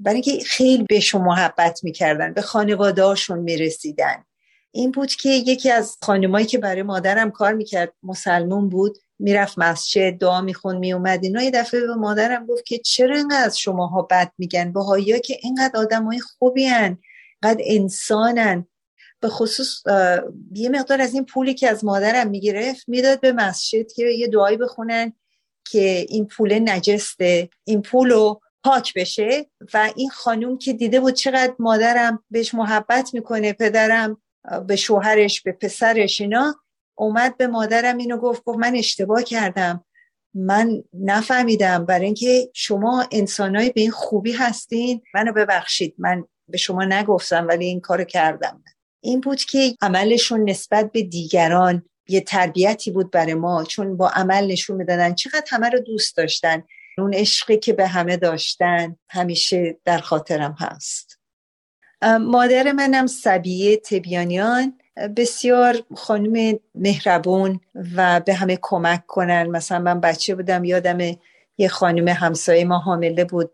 برای 0.00 0.22
اینکه 0.26 0.44
خیلی 0.44 0.84
بهشون 0.88 1.22
محبت 1.22 1.80
می‌کردن 1.84 2.32
به 2.32 2.42
خانواده 2.42 3.04
هاشون 3.04 3.38
می‌رسیدن. 3.38 4.24
این 4.72 4.90
بود 4.90 5.10
که 5.10 5.28
یکی 5.28 5.70
از 5.70 5.96
خانمایی 6.02 6.46
که 6.46 6.58
برای 6.58 6.82
مادرم 6.82 7.30
کار 7.30 7.52
می‌کرد 7.52 7.92
مسلمون 8.02 8.68
بود. 8.68 8.98
می‌رفت 9.18 9.58
مسجد 9.58 10.18
دعا 10.18 10.40
میخون 10.40 10.76
میومد 10.76 11.24
اینا 11.24 11.42
یه 11.42 11.50
دفعه 11.50 11.80
به 11.80 11.94
مادرم 11.94 12.46
گفت 12.46 12.64
که 12.64 12.78
چرا 12.78 13.18
انقدر 13.18 13.44
از 13.44 13.58
شماها 13.58 14.02
بد 14.02 14.32
میگن؟ 14.38 14.72
ها 14.72 15.00
که 15.00 15.36
اینقدر 15.42 15.80
آدمای 15.80 16.20
خوبی 16.20 16.64
هن 16.64 16.98
قد 17.42 17.56
انسانن 17.64 18.66
به 19.20 19.28
خصوص 19.28 19.82
یه 20.52 20.68
مقدار 20.68 21.00
از 21.00 21.14
این 21.14 21.24
پولی 21.24 21.54
که 21.54 21.68
از 21.68 21.84
مادرم 21.84 22.30
می‌گرفت 22.30 22.88
می‌داد 22.88 23.20
به 23.20 23.32
مسجد 23.32 23.92
که 23.92 24.04
یه 24.04 24.28
دعایی 24.28 24.56
بخونن 24.56 25.12
که 25.70 26.06
این 26.08 26.26
پول 26.26 26.58
نجسته 26.70 27.48
این 27.64 27.82
پول 27.82 28.10
رو 28.10 28.40
پاک 28.64 28.94
بشه. 28.94 29.46
و 29.74 29.92
این 29.96 30.10
خانوم 30.10 30.58
که 30.58 30.72
دیده 30.72 31.00
بود 31.00 31.14
چقدر 31.14 31.54
مادرم 31.58 32.24
بهش 32.30 32.54
محبت 32.54 33.14
می‌کنه 33.14 33.52
پدرم 33.52 34.22
به 34.66 34.76
شوهرش 34.76 35.40
به 35.40 35.52
پسرش 35.52 36.20
اینا 36.20 36.54
اومد 36.98 37.36
به 37.36 37.46
مادرم 37.46 37.98
اینو 37.98 38.16
گفت 38.16 38.44
گفت 38.44 38.58
من 38.58 38.74
اشتباه 38.76 39.22
کردم. 39.22 39.84
من 40.34 40.82
نفهمیدم. 40.92 41.84
برای 41.84 42.04
اینکه 42.04 42.50
شما 42.54 43.06
انسانای 43.12 43.70
به 43.70 43.80
این 43.80 43.90
خوبی 43.90 44.32
هستین. 44.32 45.02
منو 45.14 45.32
ببخشید. 45.32 45.94
من 45.98 46.24
به 46.48 46.58
شما 46.58 46.84
نگفتم 46.84 47.46
ولی 47.48 47.64
این 47.64 47.80
کارو 47.80 48.04
کردم. 48.04 48.64
این 49.00 49.20
بود 49.20 49.40
که 49.40 49.76
عملشون 49.80 50.50
نسبت 50.50 50.92
به 50.92 51.02
دیگران 51.02 51.82
یه 52.08 52.20
تربیتی 52.20 52.90
بود 52.90 53.10
برای 53.10 53.34
ما. 53.34 53.64
چون 53.64 53.96
با 53.96 54.08
عمل 54.08 54.46
نشون 54.46 54.76
می‌دادن 54.76 55.14
چقدر 55.14 55.46
همه 55.48 55.68
رو 55.68 55.78
دوست 55.78 56.16
داشتن. 56.16 56.62
اون 56.98 57.14
عشقی 57.14 57.56
که 57.56 57.72
به 57.72 57.86
همه 57.86 58.16
داشتن 58.16 58.96
همیشه 59.08 59.78
در 59.84 59.98
خاطرم 59.98 60.56
هست. 60.58 61.20
مادر 62.20 62.72
منم 62.72 63.06
سبیه 63.06 63.76
تبیانیان. 63.76 64.78
بسیار 65.16 65.82
خانم 65.96 66.58
مهربون 66.74 67.60
و 67.96 68.20
به 68.20 68.34
همه 68.34 68.58
کمک 68.62 69.06
کنن. 69.06 69.46
مثلا 69.46 69.78
من 69.78 70.00
بچه 70.00 70.34
بودم 70.34 70.64
یادم 70.64 70.98
یه 71.58 71.68
خانم 71.68 72.08
همسایه 72.08 72.64
ما 72.64 72.78
حامله 72.78 73.24
بود. 73.24 73.52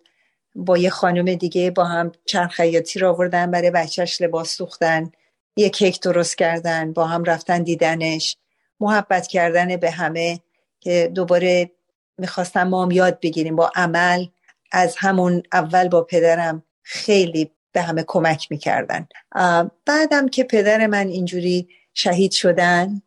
با 0.55 0.79
یه 0.79 0.91
خانم 0.91 1.35
دیگه 1.35 1.71
با 1.71 1.85
هم 1.85 2.13
چند 2.25 2.49
خیاطی 2.49 2.99
را 2.99 3.11
آوردن 3.11 3.51
برای 3.51 3.71
بچهش 3.71 4.23
لباس 4.23 4.57
سوختن. 4.57 5.13
یه 5.57 5.71
کیک 5.71 6.01
درست 6.01 6.39
کردن 6.39 6.93
با 6.93 7.05
هم 7.05 7.25
رفتن 7.25 7.63
دیدنش. 7.63 8.37
محبت 8.81 9.27
کردن 9.27 9.77
به 9.77 9.91
همه 9.91 10.41
که 10.81 11.11
دوباره 11.15 11.71
می‌خواستم 12.19 12.69
ما 12.69 12.83
هم 12.83 12.91
یاد 12.91 13.21
بگیریم. 13.21 13.57
با 13.57 13.73
عمل 13.75 14.27
از 14.73 14.97
همون 14.99 15.43
اول 15.53 15.89
با 15.89 16.03
پدرم 16.03 16.63
خیلی 16.83 17.51
به 17.73 17.83
همه 17.83 18.05
کمک 18.07 18.47
می‌کردن. 18.51 19.09
بعدم 19.87 20.29
که 20.29 20.45
پدر 20.45 20.87
من 20.87 21.09
اینجوری 21.09 21.69
شهید 21.95 22.33
شدن 22.33 23.03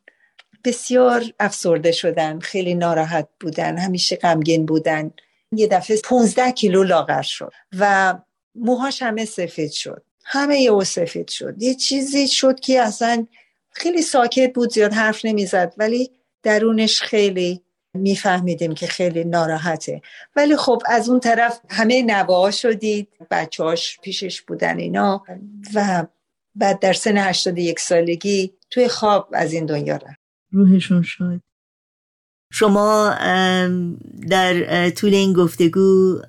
بسیار 0.63 1.23
افسرده 1.39 1.91
شدن 1.91 2.39
خیلی 2.39 2.75
ناراحت 2.75 3.27
بودن 3.39 3.77
همیشه 3.77 4.15
غمگین 4.15 4.65
بودن. 4.65 5.11
یه 5.51 5.67
دفعه 5.67 5.97
15 6.03 6.51
کیلو 6.51 6.83
لاغر 6.83 7.21
شد 7.21 7.51
و 7.79 8.15
موهاش 8.55 9.01
همه 9.01 9.25
سفید 9.25 9.71
شد. 9.71 10.03
همه 10.23 10.61
یه 10.61 10.83
سفید 10.83 11.27
شد. 11.27 11.55
یه 11.59 11.75
چیزی 11.75 12.27
شد 12.27 12.59
که 12.59 12.81
اصلا 12.81 13.27
خیلی 13.71 14.01
ساکت 14.01 14.53
بود 14.53 14.71
زیاد 14.71 14.93
حرف 14.93 15.25
نمی‌زد 15.25 15.73
ولی 15.77 16.11
درونش 16.43 17.01
خیلی 17.01 17.64
میفهمیدیم 17.95 18.73
که 18.73 18.87
خیلی 18.87 19.23
ناراحته. 19.23 20.01
ولی 20.35 20.55
خب 20.57 20.81
از 20.85 21.09
اون 21.09 21.19
طرف 21.19 21.59
همه 21.69 22.03
نواه 22.03 22.51
شدید 22.51 23.07
بچهاش 23.31 23.99
پیشش 24.03 24.41
بودن 24.41 24.79
اینا 24.79 25.23
و 25.73 26.05
بعد 26.55 26.79
در 26.79 26.93
سن 26.93 27.17
81 27.17 27.79
سالگی 27.79 28.53
توی 28.69 28.87
خواب 28.87 29.29
از 29.33 29.53
این 29.53 29.65
دنیا 29.65 29.95
رفت. 29.95 30.19
روحشون 30.51 31.01
شد. 31.01 31.41
شما 32.51 33.15
در 34.29 34.89
طول 34.89 35.13
این 35.13 35.33
گفتگو 35.33 36.21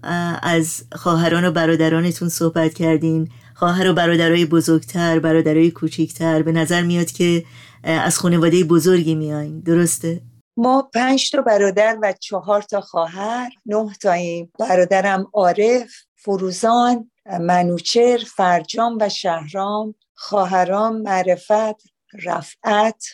از 0.43 0.85
خواهران 0.93 1.45
و 1.45 1.51
برادرانتون 1.51 2.29
صحبت 2.29 2.75
کردین. 2.75 3.29
خواهر 3.55 3.91
و 3.91 3.95
برادرای 3.95 4.47
بزرگتر 4.47 5.19
برادرای 5.19 5.71
کوچیکتر. 5.71 6.43
به 6.43 6.53
نظر 6.53 6.83
میاد 6.83 7.07
که 7.07 7.45
از 7.85 8.19
خانواده 8.19 8.65
بزرگی 8.65 9.15
میایین. 9.15 9.61
درسته؟ 9.61 10.21
ما 10.57 10.90
پنج 10.95 11.31
تا 11.31 11.42
برادر 11.42 11.99
و 12.03 12.12
چهار 12.12 12.62
تا 12.62 12.81
خواهر 12.81 13.51
نه 13.66 13.95
تاییم. 14.03 14.53
برادرم 14.59 15.27
عارف 15.33 15.90
فروزان 16.16 17.11
منوچر 17.40 18.19
فرجام 18.37 18.99
و 19.01 19.09
شهرام 19.09 19.95
خواهرام 20.14 21.03
معرفت 21.03 21.83
رفعت 22.25 23.05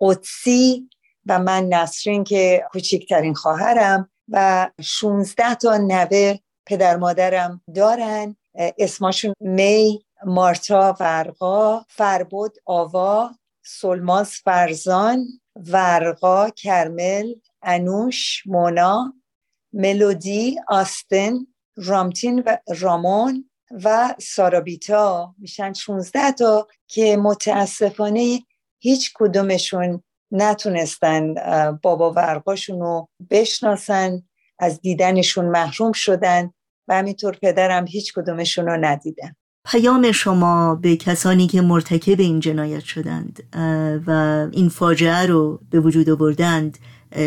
قدسی 0.00 0.90
و 1.26 1.38
من 1.38 1.64
نسرین 1.64 2.24
که 2.24 2.64
کوچکترین 2.72 3.34
خواهرم 3.34 4.10
و 4.28 4.70
16 4.82 5.54
تا 5.54 5.76
نوه 5.76 6.34
پدر 6.66 6.96
مادرم 6.96 7.60
دارن. 7.74 8.36
اسماشون 8.78 9.34
می 9.40 10.04
مارتا 10.26 10.96
ورقا 11.00 11.84
فربود 11.88 12.58
آوا 12.64 13.30
سلماز 13.62 14.30
فرزان 14.30 15.26
ورقا 15.66 16.50
کرمل 16.50 17.34
انوش 17.62 18.42
مونا 18.46 19.14
ملودی 19.72 20.56
آستن 20.68 21.32
رامتین 21.76 22.42
و 22.46 22.56
رامون 22.80 23.50
و 23.70 24.14
سارابیتا 24.20 25.34
میشن 25.38 25.72
16 25.72 26.32
تا 26.32 26.66
که 26.86 27.16
متاسفانه 27.16 28.40
هیچ 28.78 29.12
کدومشون 29.14 30.02
نتونستن 30.30 31.34
بابا 31.82 32.12
ورقاشون 32.12 32.80
رو 32.80 33.08
بشناسن 33.30 34.22
از 34.58 34.80
دیدنشون 34.80 35.44
محروم 35.44 35.92
شدن 35.92 36.52
و 36.88 36.94
همینطور 36.94 37.36
پدرم 37.42 37.86
هیچ 37.86 38.12
کدومشون 38.14 38.66
رو 38.66 38.76
ندیدن. 38.80 39.36
پیام 39.70 40.12
شما 40.12 40.74
به 40.74 40.96
کسانی 40.96 41.46
که 41.46 41.60
مرتکب 41.60 42.20
این 42.20 42.40
جنایت 42.40 42.84
شدند 42.84 43.42
و 44.06 44.10
این 44.52 44.68
فاجعه 44.68 45.26
رو 45.26 45.60
به 45.70 45.80
وجود 45.80 46.10
آوردند 46.10 46.78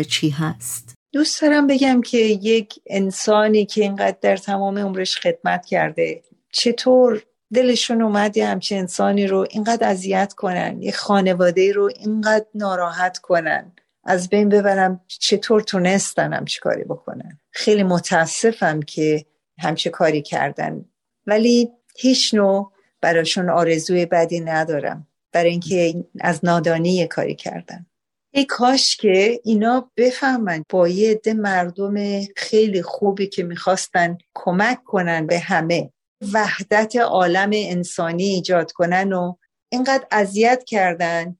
چی 0.08 0.30
هست؟ 0.30 0.94
دوست 1.12 1.42
دارم 1.42 1.66
بگم 1.66 2.00
که 2.00 2.18
یک 2.18 2.74
انسانی 2.86 3.66
که 3.66 3.82
اینقدر 3.82 4.16
در 4.20 4.36
تمام 4.36 4.78
عمرش 4.78 5.16
خدمت 5.16 5.66
کرده 5.66 6.22
چطور 6.52 7.22
دلشون 7.54 8.02
اومد 8.02 8.36
یه 8.36 8.46
همچین 8.46 8.78
انسانی 8.78 9.26
رو 9.26 9.46
اینقدر 9.50 9.88
اذیت 9.88 10.32
کنن 10.32 10.82
یه 10.82 10.92
خانواده 10.92 11.72
رو 11.72 11.90
اینقدر 11.96 12.46
ناراحت 12.54 13.18
کنن 13.18 13.72
از 14.04 14.28
بین 14.28 14.48
ببرم 14.48 15.00
چطور 15.08 15.60
تونستنم 15.60 16.44
چیکاری 16.44 16.84
بکنن 16.84 17.40
خیلی 17.50 17.82
متاسفم 17.82 18.80
که 18.80 19.26
همچه 19.58 19.90
کاری 19.90 20.22
کردن 20.22 20.84
ولی 21.26 21.70
هیچ 21.96 22.34
نوع 22.34 22.72
براشون 23.00 23.50
آرزوی 23.50 24.06
بدی 24.06 24.40
ندارم. 24.40 25.06
برای 25.32 25.50
اینکه 25.50 26.04
از 26.20 26.44
نادانی 26.44 27.06
کاری 27.06 27.34
کردن. 27.34 27.86
ای 28.34 28.44
کاش 28.44 28.96
که 28.96 29.40
اینا 29.44 29.90
بفهمن 29.96 30.64
با 30.68 30.88
یه 30.88 31.10
عده 31.10 31.34
مردم 31.34 32.24
خیلی 32.36 32.82
خوبی 32.82 33.26
که 33.26 33.42
می‌خواستن 33.42 34.18
کمک 34.34 34.84
کنن 34.84 35.26
به 35.26 35.38
همه 35.38 35.92
وحدت 36.32 36.96
عالم 36.96 37.50
انسانی 37.54 38.24
ایجاد 38.24 38.72
کنن 38.72 39.12
و 39.12 39.34
اینقدر 39.72 40.06
اذیت 40.10 40.64
کردن. 40.66 41.36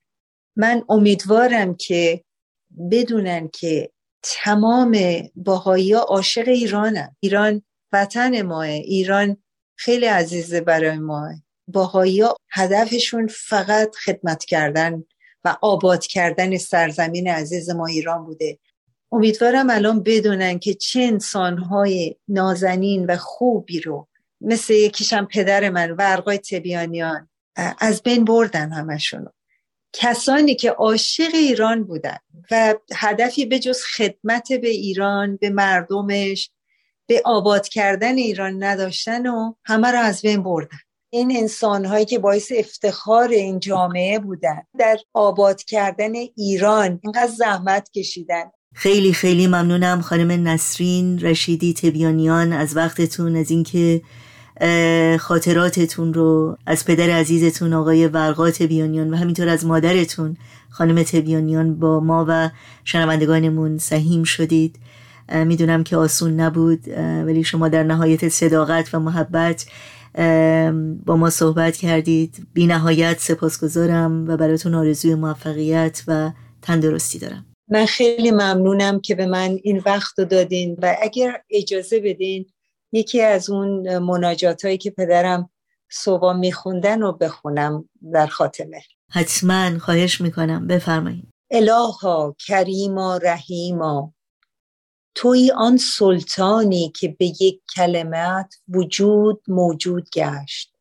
من 0.57 0.85
امیدوارم 0.89 1.75
که 1.75 2.25
بدونن 2.91 3.49
که 3.49 3.91
تمام 4.23 4.99
باهایی 5.35 5.93
عاشق 5.93 6.49
ایرانن. 6.49 7.17
ایران 7.21 7.63
وطن 7.93 8.43
ماه 8.43 8.67
ایران 8.67 9.37
خیلی 9.77 10.07
عزیزه 10.07 10.61
برای 10.61 10.99
ما. 10.99 11.31
باهایی 11.67 12.25
هدفشون 12.51 13.27
فقط 13.27 13.97
خدمت 14.05 14.45
کردن 14.45 15.05
و 15.45 15.57
آباد 15.63 16.07
کردن 16.07 16.57
سرزمین 16.57 17.29
عزیز 17.29 17.71
ما 17.71 17.87
ایران 17.87 18.25
بوده. 18.25 18.59
امیدوارم 19.13 19.71
الان 19.71 20.03
بدونن 20.03 20.59
که 20.59 20.75
چه 20.75 21.01
انسانهای 21.01 22.17
نازنین 22.29 23.07
و 23.07 23.17
خوبی 23.17 23.81
رو 23.81 24.09
مثل 24.41 24.75
یکیشم 24.75 25.25
پدر 25.25 25.71
من 25.71 25.91
ورقای 25.91 26.39
تبیانیان 26.39 27.29
از 27.79 28.03
بین 28.03 28.25
بردن 28.25 28.73
همشونو. 28.73 29.29
کسانی 29.93 30.55
که 30.55 30.71
عاشق 30.71 31.35
ایران 31.35 31.85
بودن 31.85 32.19
و 32.51 32.75
هدفی 32.95 33.47
به 33.47 33.59
جز 33.59 33.83
خدمت 33.97 34.53
به 34.53 34.69
ایران 34.69 35.37
به 35.37 35.51
مردمش 35.51 36.51
به 37.07 37.23
آباد 37.25 37.69
کردن 37.69 38.17
ایران 38.17 38.63
نداشتن 38.63 39.27
و 39.27 39.55
همه 39.65 39.93
رو 39.93 39.99
از 39.99 40.23
بین 40.23 40.43
بردن. 40.43 40.79
این 41.11 41.37
انسان 41.37 41.85
هایی 41.85 42.05
که 42.05 42.19
باعث 42.19 42.53
افتخار 42.57 43.29
این 43.29 43.59
جامعه 43.59 44.19
بودن 44.19 44.63
در 44.79 44.99
آباد 45.15 45.63
کردن 45.63 46.13
ایران 46.37 47.01
اینقدر 47.03 47.33
زحمت 47.39 47.91
کشیدن. 47.91 48.45
خیلی 48.75 49.13
خیلی 49.13 49.47
ممنونم 49.47 50.01
خانم 50.01 50.49
نسرین 50.49 51.21
رشیدی 51.21 51.75
تبیانیان 51.75 52.53
از 52.53 52.77
وقتتون 52.77 53.37
از 53.37 53.51
اینکه 53.51 54.03
خاطراتتون 55.19 56.15
رو 56.15 56.57
از 56.67 56.85
پدر 56.85 57.11
عزیزتون 57.11 57.73
آقای 57.73 58.07
ورقا 58.07 58.51
تبیانیان 58.51 59.15
و 59.15 59.17
همینطور 59.17 59.49
از 59.49 59.67
مادرتون 59.67 60.37
خانم 60.71 61.03
تبیانیان 61.03 61.79
با 61.79 62.01
ما 62.01 62.25
و 62.29 62.51
شنوندگانمون 62.85 63.79
سهیم 63.79 64.25
شدید. 64.25 64.79
می‌دونم 65.33 65.85
که 65.85 65.97
آسون 65.97 66.41
نبود 66.41 66.89
ولی 66.99 67.45
شما 67.45 67.69
در 67.69 67.83
نهایت 67.83 68.29
صداقت 68.29 68.95
و 68.95 69.01
محبت 69.01 69.67
با 71.07 71.17
ما 71.17 71.31
صحبت 71.31 71.77
کردید. 71.77 72.47
بی 72.55 72.67
نهایت 72.67 73.21
سپاسگزارم 73.21 74.29
و 74.29 74.37
براتون 74.37 74.75
آرزوی 74.75 75.15
موفقیت 75.15 76.03
و 76.09 76.31
تندرستی 76.63 77.19
دارم. 77.19 77.47
من 77.69 77.87
خیلی 77.87 78.31
ممنونم 78.31 79.01
که 79.01 79.15
به 79.15 79.27
من 79.27 79.59
این 79.63 79.83
وقت 79.87 80.19
رو 80.19 80.25
دادین 80.25 80.77
و 80.83 80.97
اگر 81.03 81.43
اجازه 81.51 82.01
بدین 82.01 82.47
یکی 82.93 83.23
از 83.23 83.51
اون 83.51 83.99
مناجات 83.99 84.65
هایی 84.65 84.79
که 84.79 84.91
پدرم 84.91 85.51
صبح 85.91 86.33
میخوندن 86.33 87.01
رو 87.01 87.13
بخونم 87.13 87.89
در 88.13 88.27
خاتمه. 88.27 88.81
حتما 89.11 89.79
خواهش 89.79 90.21
می‌کنم. 90.21 90.67
بفرمایید. 90.67 91.29
الها 91.51 92.37
کریما 92.47 93.17
رحیما. 93.17 94.13
توی 95.15 95.51
آن 95.51 95.77
سلطانی 95.77 96.93
که 97.01 97.09
به 97.09 97.27
یک 97.27 97.61
کلمت 97.77 98.55
وجود 98.69 99.43
موجود 99.49 100.11
گشت 100.15 100.73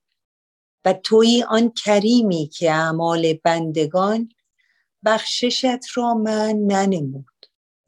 و 0.86 0.94
توی 0.94 1.44
آن 1.50 1.72
کریمی 1.72 2.48
که 2.48 2.72
اعمال 2.72 3.34
بندگان 3.34 4.30
بخششت 5.06 5.98
را 5.98 6.14
من 6.14 6.52
ننمود 6.52 7.26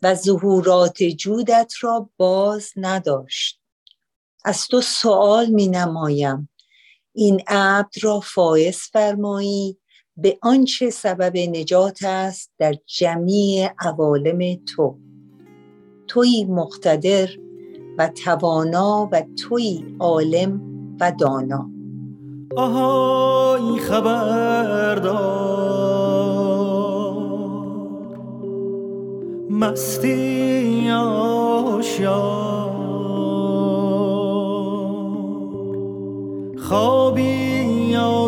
و 0.01 0.15
ظهورات 0.15 1.03
جودت 1.03 1.73
را 1.81 2.09
باز 2.17 2.71
نداشت. 2.75 3.61
از 4.45 4.67
تو 4.67 4.81
سوال 4.81 5.45
می 5.45 5.67
نمایم. 5.67 6.49
این 7.13 7.43
عبد 7.47 7.93
را 8.01 8.19
فائز 8.19 8.77
فرمایی. 8.77 9.77
به 10.17 10.37
آنچه 10.41 10.89
سبب 10.89 11.37
نجات 11.37 12.03
است 12.03 12.51
در 12.57 12.73
جمیع 12.85 13.69
عوالم 13.79 14.65
تو. 14.65 14.99
توی 16.07 16.45
مقتدر 16.49 17.29
و 17.97 18.07
توانا 18.07 19.09
و 19.11 19.23
توی 19.41 19.85
عالم 19.99 20.61
و 20.99 21.11
دانا. 21.19 21.69
آهای 22.57 23.79
خبردار. 23.79 25.63
مستی 29.49 30.89
آشیار 30.91 32.73
خوابی 36.57 37.23
یا 37.89 38.27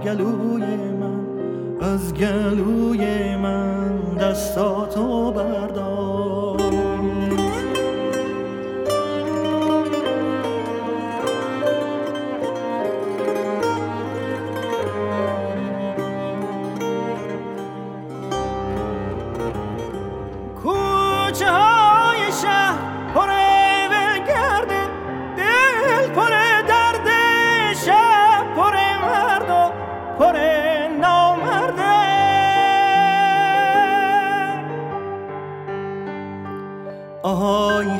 از 0.00 0.06
گلوی 0.06 0.64
من 1.00 1.26
از 1.80 2.14
گلوی 2.14 3.36
من 3.36 4.14
دستاتو 4.20 5.32
بردار. 5.32 6.29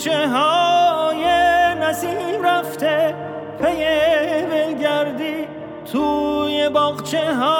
کوچه 0.00 0.28
های 0.28 1.24
نسیم 1.80 2.42
رفته 2.44 3.14
پی 3.58 3.84
ولگردی 4.50 5.46
توی 5.92 6.68
باغچه 6.68 7.34
ها 7.34 7.59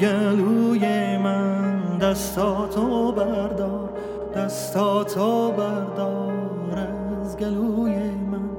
گلوی 0.00 1.18
من 1.18 1.98
دستاتو 1.98 3.12
بردار 3.12 3.90
دستاتو 4.34 5.52
بردار. 5.52 6.34
از 6.78 7.36
گلوی 7.36 8.10
من 8.10 8.50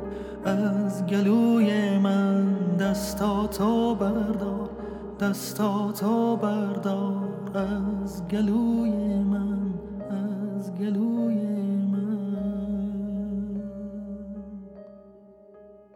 از 0.46 1.06
گلوی 1.06 1.98
من 1.98 2.78
دستاتو 2.78 3.96
بردار 3.96 4.70
دستاتو 5.20 6.36
بردار. 6.38 7.58
از 7.58 8.28
گلوی 8.28 9.20
من 9.24 9.74
از 10.10 10.74
گلوی 10.74 11.36
من. 11.92 12.26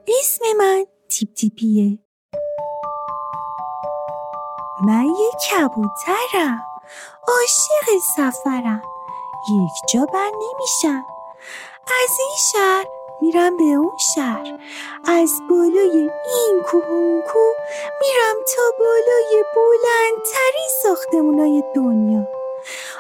اسم 0.08 0.46
من 0.58 0.86
تیپ 1.10 1.34
تیپیه. 1.34 2.09
من 4.82 5.06
یه 5.06 5.32
کبوترم. 5.32 6.60
عاشق 7.28 8.04
سفرم. 8.16 8.82
یک 9.52 9.72
جا 9.94 10.06
بر 10.06 10.32
نمیشم. 10.42 11.06
از 12.04 12.20
این 12.20 12.36
شهر 12.52 12.86
میرم 13.22 13.58
به 13.58 13.64
اون 13.64 13.98
شهر. 14.16 14.60
از 15.08 15.32
بالای 15.50 16.10
این 16.36 16.64
کوه 16.66 16.86
اون 16.90 17.22
کوه 17.22 17.56
میرم 18.02 18.36
تا 18.56 18.62
بالای 18.80 19.44
بلندترین 19.56 20.70
ساختمونای 20.84 21.64
دنیا. 21.76 22.28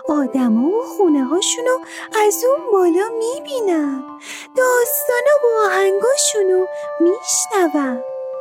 آدما 0.10 0.68
و 0.68 0.84
خونه 0.84 1.24
هاشونو 1.24 1.78
از 2.26 2.44
اون 2.44 2.72
بالا 2.72 3.10
می‌بینم. 3.10 4.20
داستانا 4.58 5.36
و 5.44 5.66
آهنگاشونو 5.66 6.66
میشنوم. 7.00 8.04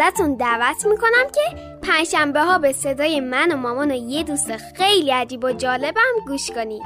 ازتون 0.00 0.34
دعوت 0.34 0.86
می‌کنم 0.86 1.30
که 1.34 1.56
پنجشنبه 1.82 2.40
ها 2.40 2.58
به 2.58 2.72
صدای 2.72 3.20
من 3.20 3.52
و 3.52 3.56
مامان 3.56 3.90
و 3.90 3.94
یه 3.94 4.22
دوست 4.22 4.56
خیلی 4.56 5.10
عجیب 5.10 5.44
و 5.44 5.52
جالبم 5.52 6.12
گوش 6.26 6.50
کنید. 6.50 6.82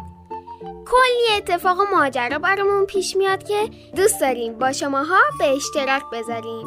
کلی 0.86 1.36
اتفاق 1.36 1.80
و 1.80 1.84
ماجرا 1.96 2.38
برامون 2.38 2.86
پیش 2.86 3.16
میاد 3.16 3.42
که 3.42 3.70
دوست 3.96 4.20
داریم 4.20 4.58
با 4.58 4.72
شماها 4.72 5.18
به 5.38 5.44
اشتراک 5.56 6.02
بذاریم. 6.12 6.66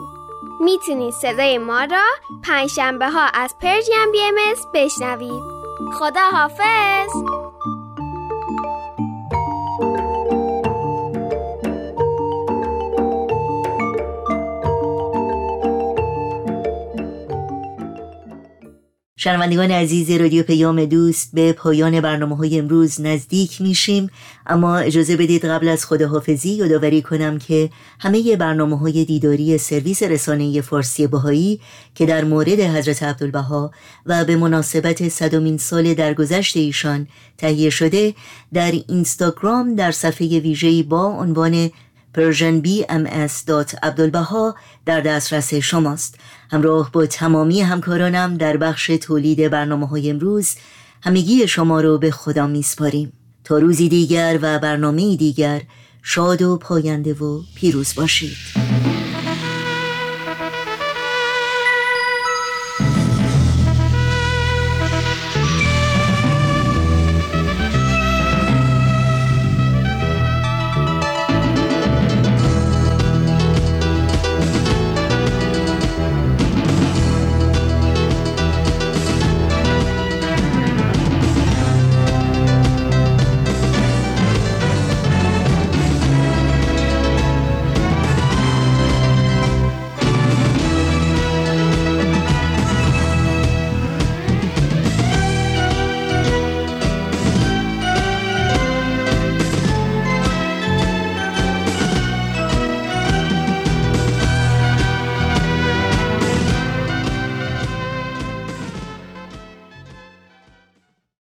می‌تونید 0.62 1.14
صدای 1.14 1.58
ما 1.58 1.84
را 1.84 2.04
پنجشنبه 2.44 3.10
ها 3.10 3.28
از 3.34 3.56
پرژیم 3.62 4.12
بی 4.12 4.22
ام 4.22 4.36
بشنوید. 4.74 5.44
خدا 6.00 6.22
حافظ 6.32 7.41
شنوندگان 19.24 19.72
عزیز 19.72 20.12
رادیو 20.12 20.44
پیام 20.44 20.86
دوست 20.86 21.30
به 21.34 21.54
پایان 21.54 22.02
برنامه 22.02 22.38
های 22.38 22.60
امروز 22.60 23.02
نزدیک 23.02 23.62
میشیم. 23.62 24.10
اما 24.48 24.78
اجازه 24.78 25.18
بدید 25.18 25.46
قبل 25.46 25.68
از 25.68 25.86
خداحافظی 25.86 26.50
یادآوری 26.50 27.02
کنم 27.02 27.40
که 27.40 27.70
همه 28.00 28.36
برنامه 28.36 28.78
های 28.78 29.06
دیداری 29.06 29.58
سرویس 29.58 30.04
رسانه 30.04 30.62
فارسی 30.62 31.08
بهایی 31.08 31.60
که 31.96 32.06
در 32.06 32.24
مورد 32.24 32.60
حضرت 32.60 33.04
عبدالبها 33.04 33.72
و 34.06 34.26
به 34.26 34.36
مناسبت 34.36 35.10
صدومین 35.10 35.58
سال 35.58 35.94
درگذشت 35.94 36.58
ایشان 36.58 37.08
تهیه 37.38 37.70
شده 37.70 38.14
در 38.54 38.72
اینستاگرام 38.72 39.76
در 39.76 39.92
صفحه 39.92 40.40
ویژه‌ای 40.40 40.84
با 40.84 41.06
عنوان 41.06 41.72
persianbms.abdulbaha 42.18 44.56
در 44.86 45.02
دسترس 45.02 45.54
شماست. 45.54 46.16
همراه 46.52 46.92
با 46.92 47.06
تمامی 47.06 47.62
همکارانم 47.62 48.38
در 48.38 48.58
بخش 48.58 48.88
تولید 48.88 49.50
برنامه 49.50 49.88
های 49.88 50.10
امروز 50.10 50.56
همگی 51.04 51.48
شما 51.48 51.82
رو 51.82 51.98
به 51.98 52.12
خدا 52.12 52.48
میسپاریم. 52.48 53.14
تا 53.44 53.58
روزی 53.58 53.90
دیگر 53.90 54.40
و 54.42 54.60
برنامه 54.60 55.16
دیگر 55.16 55.62
شاد 56.04 56.42
و 56.42 56.58
پاینده 56.58 57.14
و 57.14 57.42
پیروز 57.56 57.96
باشید. 57.96 58.61